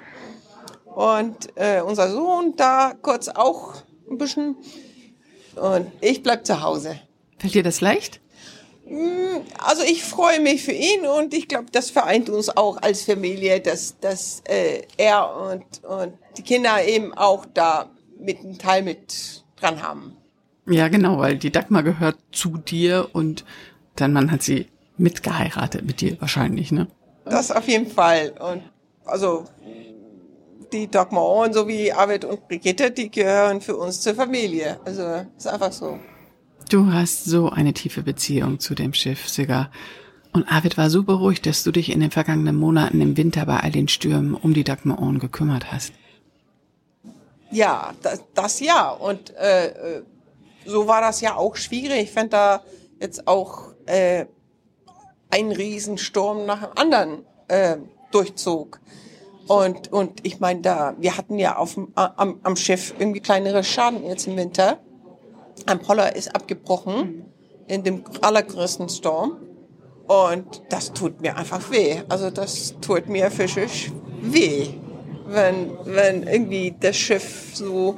Und 0.95 1.49
äh, 1.57 1.81
unser 1.81 2.11
Sohn 2.11 2.55
da 2.57 2.95
kurz 3.01 3.29
auch 3.29 3.84
ein 4.11 4.19
bisschen. 4.19 4.57
Und 5.57 5.87
ich 6.01 6.23
bleib 6.23 6.47
zu 6.47 6.63
Hause. 6.63 7.01
Fällt 7.39 7.55
dir 7.55 7.63
das 7.63 7.81
leicht? 7.81 8.21
Mm, 8.87 9.41
also 9.59 9.83
ich 9.83 10.03
freue 10.05 10.41
mich 10.41 10.63
für 10.63 10.73
ihn 10.73 11.07
und 11.07 11.33
ich 11.33 11.49
glaube, 11.49 11.67
das 11.73 11.91
vereint 11.91 12.29
uns 12.29 12.55
auch 12.55 12.83
als 12.83 13.03
Familie, 13.03 13.61
dass, 13.61 13.99
dass 13.99 14.43
äh, 14.47 14.83
er 14.97 15.35
und, 15.37 15.85
und 15.85 16.15
die 16.37 16.43
Kinder 16.43 16.85
eben 16.85 17.15
auch 17.15 17.47
da 17.55 17.91
mit 18.19 18.41
einem 18.41 18.59
Teil 18.59 18.83
mit 18.83 19.45
dran 19.57 19.83
haben. 19.83 20.17
Ja, 20.67 20.89
genau, 20.89 21.19
weil 21.19 21.37
die 21.37 21.53
Dagmar 21.53 21.83
gehört 21.83 22.17
zu 22.33 22.57
dir 22.57 23.11
und 23.13 23.45
dein 23.97 24.13
Mann 24.13 24.31
hat 24.31 24.43
sie 24.43 24.67
mitgeheiratet 24.97 25.85
mit 25.85 26.01
dir 26.01 26.21
wahrscheinlich, 26.21 26.73
ne? 26.73 26.89
Das 27.25 27.51
auf 27.51 27.69
jeden 27.69 27.91
Fall. 27.91 28.35
Und 28.39 28.63
also 29.05 29.45
die 30.75 30.91
Dagmar 30.91 31.25
und 31.25 31.55
so 31.55 31.67
wie 31.69 31.93
Arvid 31.93 32.25
und 32.25 32.49
Brigitte, 32.49 32.91
die 32.91 33.11
gehören 33.11 33.61
für 33.61 33.77
uns 33.77 34.01
zur 34.01 34.15
Familie. 34.15 34.79
Also 34.85 35.25
ist 35.37 35.47
einfach 35.47 35.73
so. 35.73 35.99
Du 36.69 36.93
hast 36.93 37.25
so 37.25 37.51
eine 37.51 37.73
tiefe 37.73 38.03
Beziehung 38.03 38.59
zu 38.59 38.75
dem 38.75 38.93
Schiff, 38.93 39.29
Sigga. 39.29 39.71
Und 40.33 40.51
Arvid 40.51 40.77
war 40.77 40.91
so 40.91 41.05
beruhigt, 41.05 41.47
dass 41.47 41.63
du 41.63 41.71
dich 41.71 41.91
in 41.91 42.01
den 42.01 42.11
vergangenen 42.11 42.57
Monaten 42.57 43.01
im 43.01 43.17
Winter 43.17 43.47
bei 43.47 43.61
all 43.61 43.71
den 43.71 43.87
Stürmen 43.89 44.35
um 44.35 44.53
die 44.53 44.65
Dagmar 44.65 45.01
Ohren 45.01 45.21
gekümmert 45.21 45.71
hast. 45.71 45.93
Ja, 47.53 47.95
das, 48.03 48.25
das 48.35 48.61
ja. 48.61 48.91
Und 48.91 49.35
äh, 49.37 49.67
äh 49.69 50.03
so 50.67 50.89
war 50.89 51.03
das 51.03 51.21
ja 51.21 51.37
auch 51.37 51.57
schwierig, 51.57 52.17
wenn 52.17 52.31
da 52.31 52.63
jetzt 52.99 53.29
auch 53.29 53.75
äh, 53.85 54.25
ein 55.31 55.53
Riesensturm 55.53 56.47
nach 56.47 56.63
dem 56.63 56.79
anderen 56.79 57.27
äh, 57.49 57.77
durchzog. 58.11 58.81
Und, 59.47 59.93
und 59.93 60.27
ich 60.27 60.41
meine, 60.41 60.61
da, 60.61 60.95
wir 60.99 61.17
hatten 61.17 61.39
ja 61.39 61.57
auf 61.57 61.75
dem, 61.75 61.93
am, 61.95 62.41
am 62.43 62.57
Schiff 62.57 62.95
irgendwie 62.99 63.21
kleinere 63.21 63.63
Schaden 63.63 64.05
jetzt 64.05 64.27
im 64.27 64.37
Winter. 64.37 64.79
Ein 65.67 65.81
Poller 65.81 66.17
ist 66.17 66.35
abgebrochen 66.35 67.27
in 67.67 67.83
dem 67.83 68.05
allergrößten 68.21 68.89
Sturm. 68.89 69.37
Und 70.07 70.63
das 70.69 70.93
tut 70.93 71.21
mir 71.21 71.37
einfach 71.37 71.71
weh. 71.71 72.03
Also 72.09 72.31
das 72.31 72.75
tut 72.81 73.09
mir 73.09 73.31
physisch 73.31 73.91
weh, 74.21 74.69
wenn, 75.27 75.71
wenn 75.85 76.23
irgendwie 76.25 76.75
das 76.79 76.97
Schiff 76.97 77.51
so, 77.55 77.97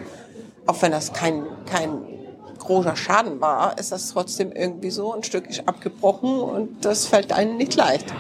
auch 0.66 0.82
wenn 0.82 0.92
das 0.92 1.12
kein, 1.12 1.44
kein 1.66 2.02
großer 2.58 2.96
Schaden 2.96 3.40
war, 3.40 3.78
ist 3.78 3.92
das 3.92 4.10
trotzdem 4.10 4.52
irgendwie 4.52 4.90
so 4.90 5.12
ein 5.14 5.22
Stück 5.22 5.46
abgebrochen 5.66 6.40
und 6.40 6.84
das 6.84 7.06
fällt 7.06 7.32
einem 7.32 7.56
nicht 7.56 7.74
leicht. 7.74 8.12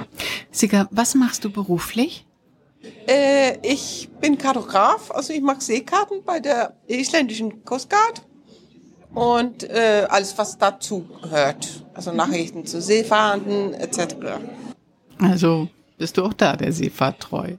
Sika, 0.50 0.88
was 0.90 1.14
machst 1.14 1.44
du 1.44 1.50
beruflich? 1.50 2.26
Äh, 3.06 3.58
ich 3.62 4.08
bin 4.20 4.38
Kartograf, 4.38 5.10
also 5.10 5.32
ich 5.32 5.40
mache 5.40 5.60
Seekarten 5.60 6.22
bei 6.24 6.40
der 6.40 6.76
isländischen 6.86 7.64
Coast 7.64 7.90
Guard 7.90 8.22
und 9.14 9.64
äh, 9.64 10.06
alles, 10.08 10.36
was 10.36 10.58
dazu 10.58 11.06
gehört. 11.22 11.84
Also 11.94 12.12
Nachrichten 12.12 12.66
zu 12.66 12.80
Seefahrenden 12.82 13.74
etc. 13.74 14.16
Also 15.18 15.68
bist 15.98 16.18
du 16.18 16.24
auch 16.24 16.34
da, 16.34 16.56
der 16.56 16.72
Seefahrt 16.72 17.20
treu. 17.20 17.54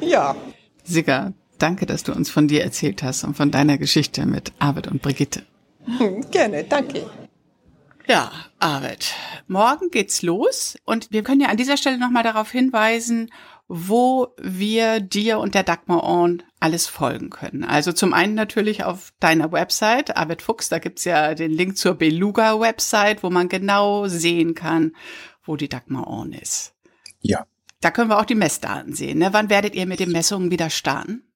Ja. 0.00 0.36
Sigga, 0.84 1.32
danke, 1.58 1.86
dass 1.86 2.02
du 2.02 2.12
uns 2.12 2.30
von 2.30 2.48
dir 2.48 2.62
erzählt 2.62 3.02
hast 3.02 3.24
und 3.24 3.36
von 3.36 3.50
deiner 3.50 3.78
Geschichte 3.78 4.26
mit 4.26 4.52
Arvid 4.58 4.88
und 4.88 5.00
Brigitte. 5.00 5.42
Gerne, 6.30 6.64
danke. 6.64 7.06
Ja, 8.06 8.30
Arvid, 8.58 9.14
morgen 9.48 9.90
geht's 9.90 10.22
los 10.22 10.76
und 10.84 11.10
wir 11.10 11.22
können 11.22 11.42
ja 11.42 11.48
an 11.48 11.58
dieser 11.58 11.76
Stelle 11.76 11.98
nochmal 11.98 12.22
darauf 12.22 12.50
hinweisen, 12.50 13.30
wo 13.68 14.34
wir 14.38 15.00
dir 15.00 15.38
und 15.38 15.54
der 15.54 15.62
Dagmar 15.62 16.02
On 16.02 16.42
alles 16.58 16.86
folgen 16.86 17.28
können. 17.28 17.64
Also 17.64 17.92
zum 17.92 18.14
einen 18.14 18.34
natürlich 18.34 18.82
auf 18.82 19.12
deiner 19.20 19.52
Website, 19.52 20.16
Arvid 20.16 20.40
Fuchs, 20.40 20.70
da 20.70 20.78
gibt's 20.78 21.04
ja 21.04 21.34
den 21.34 21.52
Link 21.52 21.76
zur 21.76 21.94
Beluga-Website, 21.94 23.22
wo 23.22 23.28
man 23.28 23.48
genau 23.48 24.06
sehen 24.06 24.54
kann, 24.54 24.96
wo 25.44 25.56
die 25.56 25.68
Dagmar 25.68 26.08
On 26.08 26.32
ist. 26.32 26.74
Ja. 27.20 27.46
Da 27.80 27.90
können 27.90 28.10
wir 28.10 28.18
auch 28.18 28.24
die 28.24 28.34
Messdaten 28.34 28.94
sehen. 28.94 29.18
Ne? 29.18 29.32
Wann 29.32 29.50
werdet 29.50 29.74
ihr 29.74 29.86
mit 29.86 30.00
den 30.00 30.10
Messungen 30.10 30.50
wieder 30.50 30.70
starten? 30.70 31.27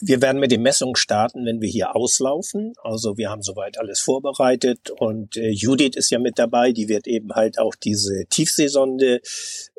Wir 0.00 0.20
werden 0.20 0.40
mit 0.40 0.50
den 0.50 0.62
Messungen 0.62 0.96
starten, 0.96 1.46
wenn 1.46 1.60
wir 1.60 1.68
hier 1.68 1.94
auslaufen. 1.94 2.72
Also 2.82 3.16
wir 3.16 3.30
haben 3.30 3.42
soweit 3.42 3.78
alles 3.78 4.00
vorbereitet 4.00 4.90
und 4.90 5.36
äh, 5.36 5.50
Judith 5.50 5.94
ist 5.94 6.10
ja 6.10 6.18
mit 6.18 6.38
dabei. 6.38 6.72
Die 6.72 6.88
wird 6.88 7.06
eben 7.06 7.32
halt 7.32 7.58
auch 7.58 7.76
diese 7.76 8.24
Tiefseesonde 8.28 9.20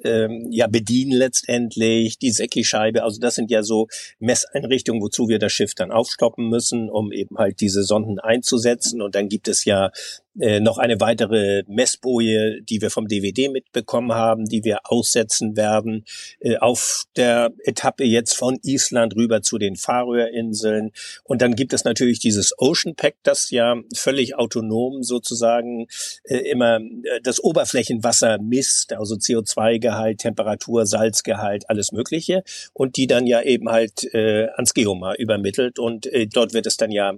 ähm, 0.04 0.48
ja 0.52 0.68
bedienen 0.68 1.12
letztendlich, 1.12 2.18
die 2.18 2.32
Säckischeibe. 2.32 3.04
Also 3.04 3.20
das 3.20 3.36
sind 3.36 3.52
ja 3.52 3.62
so 3.62 3.88
Messeinrichtungen, 4.20 5.02
wozu 5.02 5.28
wir 5.28 5.40
das 5.40 5.52
Schiff 5.52 5.76
dann 5.76 5.92
aufstoppen 5.92 6.48
müssen, 6.48 6.90
um 6.90 7.12
eben 7.12 7.38
halt 7.38 7.60
diese 7.60 7.84
Sonden 7.84 8.20
einzusetzen. 8.20 9.02
Und 9.02 9.16
dann 9.16 9.28
gibt 9.28 9.50
es 9.50 9.66
ja 9.66 9.92
äh, 10.40 10.60
noch 10.60 10.78
eine 10.78 11.00
weitere 11.00 11.64
Messboje, 11.68 12.62
die 12.62 12.82
wir 12.82 12.90
vom 12.90 13.08
DVD 13.08 13.48
mitbekommen 13.48 14.14
haben, 14.14 14.46
die 14.46 14.66
wir 14.66 14.80
aussetzen 14.84 15.56
werden 15.56 16.04
äh, 16.42 16.58
auf 16.58 17.04
der 17.16 17.54
Etappe 17.64 18.04
jetzt 18.04 18.36
von 18.36 18.60
Island 18.62 19.16
rüber 19.16 19.42
zu 19.42 19.58
den 19.58 19.78
Färöerinseln. 19.78 20.92
Und 21.24 21.42
dann 21.42 21.56
gibt 21.56 21.72
es 21.72 21.86
natürlich 21.86 22.20
dieses 22.20 22.54
Ocean 22.58 22.96
Pack, 22.96 23.16
das 23.24 23.50
ja 23.50 23.76
völlig 23.96 24.36
autonom 24.36 25.04
sozusagen 25.04 25.88
äh, 26.26 26.38
immer 26.50 26.80
äh, 26.80 27.22
das 27.24 27.42
Oberflächenwasser 27.42 28.38
misst, 28.40 28.92
also 28.92 29.16
CO2-Gehalt, 29.16 30.18
Temperatur, 30.20 30.86
Salzgehalt, 30.86 31.70
alles 31.70 31.94
Mögliche. 31.94 32.44
Und 32.74 32.98
die 32.98 33.08
dann 33.08 33.26
ja 33.26 33.42
eben 33.42 33.70
halt 33.70 34.14
ans 34.14 34.74
Geomar 34.74 35.18
übermittelt. 35.18 35.80
Und 35.80 36.10
dort 36.34 36.54
wird 36.54 36.66
es 36.66 36.78
dann 36.78 36.92
ja 36.92 37.14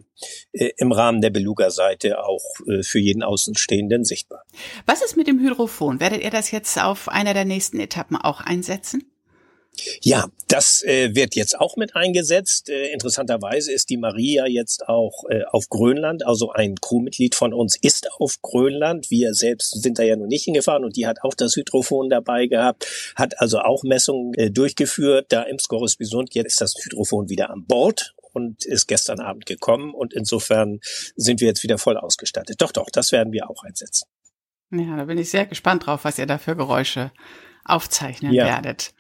im 0.52 0.92
Rahmen 0.92 1.22
der 1.22 1.30
Beluga-Seite 1.30 2.24
auch 2.24 2.44
für 2.82 3.00
jeden 3.08 3.24
Außenstehenden 3.24 4.04
sichtbar. 4.04 4.44
Was 4.86 5.02
ist 5.02 5.18
mit 5.18 5.28
dem 5.28 5.40
Hydrophon? 5.40 6.00
Werdet 6.00 6.24
ihr 6.24 6.32
das 6.32 6.52
jetzt 6.52 6.80
auf 6.80 7.10
einer 7.10 7.34
der 7.34 7.46
nächsten 7.46 7.80
Etappen 7.80 8.18
auch 8.18 8.42
einsetzen? 8.42 9.04
Ja, 10.02 10.28
das 10.48 10.82
äh, 10.84 11.14
wird 11.14 11.36
jetzt 11.36 11.60
auch 11.60 11.78
mit 11.78 11.96
eingesetzt. 11.96 12.70
Äh, 12.70 12.92
interessanterweise 12.92 13.72
ist 13.72 13.90
die 13.90 13.98
Maria 13.98 14.48
jetzt 14.48 14.88
auch 14.88 15.24
äh, 15.30 15.44
auf 15.52 15.70
Grönland, 15.70 16.26
also 16.26 16.52
ein 16.52 16.76
Crewmitglied 16.76 17.36
von 17.36 17.54
uns 17.54 17.78
ist 17.80 18.10
auf 18.20 18.42
Grönland. 18.42 19.12
Wir 19.12 19.34
selbst 19.34 19.82
sind 19.82 20.00
da 20.00 20.04
ja 20.04 20.16
noch 20.16 20.28
nicht 20.28 20.46
hingefahren 20.46 20.84
und 20.84 20.96
die 20.96 21.06
hat 21.06 21.20
auch 21.22 21.34
das 21.34 21.56
Hydrophon 21.56 22.10
dabei 22.10 22.48
gehabt, 22.48 23.14
hat 23.16 23.40
also 23.40 23.60
auch 23.60 23.84
Messungen 23.84 24.34
äh, 24.36 24.50
durchgeführt. 24.50 25.28
Da 25.30 25.44
im 25.44 25.60
Scorus 25.60 25.96
Bisund 25.96 26.34
jetzt 26.34 26.48
ist 26.48 26.62
das 26.62 26.74
Hydrophon 26.84 27.30
wieder 27.30 27.50
an 27.50 27.66
Bord 27.66 28.16
und 28.38 28.66
ist 28.66 28.86
gestern 28.88 29.20
Abend 29.20 29.48
gekommen 29.48 29.94
und 29.96 30.14
insofern 30.14 30.80
sind 31.16 31.42
wir 31.42 31.48
jetzt 31.48 31.64
wieder 31.64 31.80
voll 31.80 31.98
ausgestattet. 31.98 32.62
Doch, 32.62 32.72
doch, 32.72 32.88
das 32.94 33.12
werden 33.12 33.34
wir 33.34 33.50
auch 33.50 33.64
einsetzen. 33.64 34.08
Ja, 34.70 34.96
da 34.96 35.06
bin 35.06 35.18
ich 35.18 35.32
sehr 35.32 35.48
gespannt 35.48 35.88
drauf, 35.88 36.04
was 36.04 36.20
ihr 36.20 36.28
da 36.28 36.38
für 36.38 36.56
Geräusche 36.56 37.12
aufzeichnen 37.66 38.32
ja. 38.34 38.46
werdet. 38.46 38.94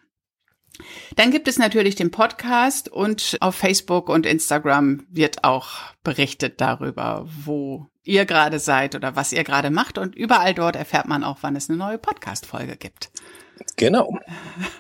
Dann 1.16 1.32
gibt 1.32 1.48
es 1.48 1.60
natürlich 1.60 1.96
den 1.96 2.12
Podcast 2.12 2.90
und 2.90 3.38
auf 3.42 3.56
Facebook 3.56 4.10
und 4.10 4.26
Instagram 4.26 5.06
wird 5.10 5.44
auch 5.44 5.70
berichtet 6.04 6.62
darüber, 6.62 7.28
wo 7.28 7.88
ihr 8.04 8.26
gerade 8.26 8.60
seid 8.60 8.96
oder 8.96 9.16
was 9.16 9.34
ihr 9.34 9.44
gerade 9.44 9.70
macht. 9.70 9.98
Und 9.98 10.16
überall 10.16 10.54
dort 10.54 10.76
erfährt 10.76 11.08
man 11.08 11.24
auch, 11.24 11.40
wann 11.42 11.56
es 11.56 11.70
eine 11.70 11.78
neue 11.78 11.98
Podcast-Folge 11.98 12.78
gibt. 12.78 13.12
Genau. 13.76 14.18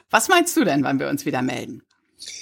Was 0.09 0.29
meinst 0.29 0.55
du 0.55 0.63
denn, 0.63 0.83
wann 0.83 0.99
wir 0.99 1.09
uns 1.09 1.25
wieder 1.25 1.41
melden? 1.41 1.81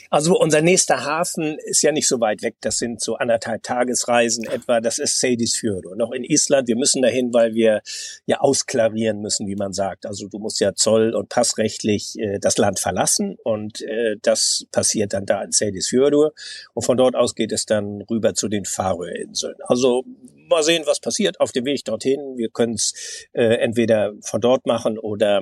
Also 0.10 0.40
unser 0.40 0.62
nächster 0.62 1.06
Hafen 1.06 1.58
ist 1.66 1.82
ja 1.82 1.92
nicht 1.92 2.08
so 2.08 2.20
weit 2.20 2.42
weg. 2.42 2.56
Das 2.62 2.78
sind 2.78 3.02
so 3.02 3.16
anderthalb 3.16 3.64
Tagesreisen 3.64 4.46
etwa. 4.46 4.80
Das 4.80 5.00
ist 5.00 5.20
Seyðisfjörður. 5.20 5.96
Noch 5.96 6.12
in 6.12 6.24
Island. 6.24 6.68
Wir 6.68 6.76
müssen 6.76 7.02
dahin, 7.02 7.34
weil 7.34 7.54
wir 7.54 7.82
ja 8.26 8.40
ausklarieren 8.40 9.22
müssen, 9.22 9.48
wie 9.48 9.56
man 9.56 9.74
sagt. 9.74 10.06
Also 10.06 10.28
du 10.28 10.40
musst 10.40 10.60
ja 10.60 10.74
zoll- 10.74 11.14
und 11.14 11.30
passrechtlich 11.30 12.18
äh, 12.20 12.40
das 12.40 12.58
Land 12.58 12.80
verlassen 12.80 13.38
und 13.44 13.82
äh, 13.82 14.16
das 14.22 14.66
passiert 14.72 15.14
dann 15.14 15.26
da 15.26 15.44
in 15.44 15.52
Seyðisfjörður. 15.52 16.32
Und 16.74 16.84
von 16.84 16.98
dort 16.98 17.16
aus 17.16 17.36
geht 17.36 17.52
es 17.52 17.66
dann 17.66 18.02
rüber 18.10 18.34
zu 18.34 18.48
den 18.48 18.66
Färöerinseln. 18.66 19.56
Also 19.68 20.04
mal 20.50 20.64
sehen, 20.64 20.84
was 20.86 21.00
passiert 21.00 21.40
auf 21.40 21.52
dem 21.52 21.66
Weg 21.66 21.84
dorthin. 21.86 22.38
Wir 22.38 22.50
können 22.50 22.74
es 22.74 22.94
äh, 23.34 23.56
entweder 23.56 24.14
von 24.22 24.42
dort 24.42 24.66
machen 24.66 24.98
oder 24.98 25.42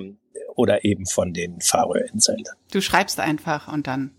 oder 0.56 0.86
eben 0.86 1.06
von 1.06 1.34
den 1.34 1.60
Färöerinseln. 1.62 2.44
Du 2.72 2.82
schreibst 2.82 3.20
einfach 3.20 3.72
und 3.72 3.88
dann 3.88 4.12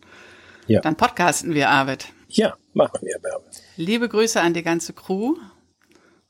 ja. 0.67 0.81
Dann 0.81 0.97
podcasten 0.97 1.55
wir, 1.55 1.69
Arvid. 1.69 2.07
Ja, 2.29 2.57
machen 2.73 3.01
wir, 3.03 3.19
Bärbe. 3.19 3.45
Liebe 3.77 4.09
Grüße 4.09 4.41
an 4.41 4.55
die 4.55 4.63
ganze 4.63 4.93
Crew 4.93 5.37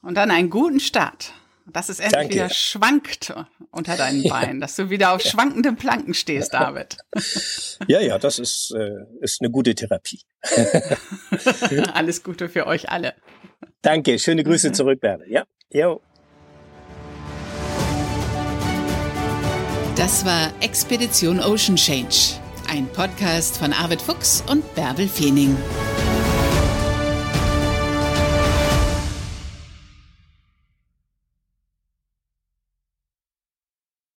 und 0.03 0.15
dann 0.17 0.31
einen 0.31 0.51
guten 0.51 0.81
Start. 0.81 1.33
Dass 1.67 1.89
es 1.89 1.99
endlich 1.99 2.21
Danke. 2.21 2.35
wieder 2.35 2.51
schwankt 2.51 3.35
unter 3.71 3.97
deinen 3.97 4.23
Beinen, 4.29 4.61
dass 4.61 4.77
du 4.77 4.91
wieder 4.91 5.13
auf 5.15 5.23
schwankenden 5.23 5.77
Planken 5.77 6.13
stehst, 6.13 6.53
David. 6.53 6.99
Ja, 7.89 8.01
ja, 8.01 8.19
das 8.19 8.39
ist, 8.39 8.71
äh, 8.71 9.05
ist 9.21 9.41
eine 9.41 9.51
gute 9.51 9.75
Therapie. 9.75 10.21
Alles 11.95 12.23
Gute 12.23 12.49
für 12.49 12.67
euch 12.67 12.89
alle. 12.89 13.15
Danke, 13.83 14.19
schöne 14.19 14.45
Grüße 14.45 14.73
zurück, 14.73 15.01
Berne. 15.01 15.25
Ja, 15.29 15.45
jo. 15.71 16.01
Das 19.97 20.25
war 20.25 20.53
Expedition 20.61 21.41
Ocean 21.41 21.77
Change 21.77 22.44
ein 22.75 22.89
Podcast 22.89 23.59
von 23.59 23.73
Arvid 23.73 24.03
Fuchs 24.03 24.43
und 24.49 24.75
Bärbel 24.75 25.07
Feening. 25.07 25.57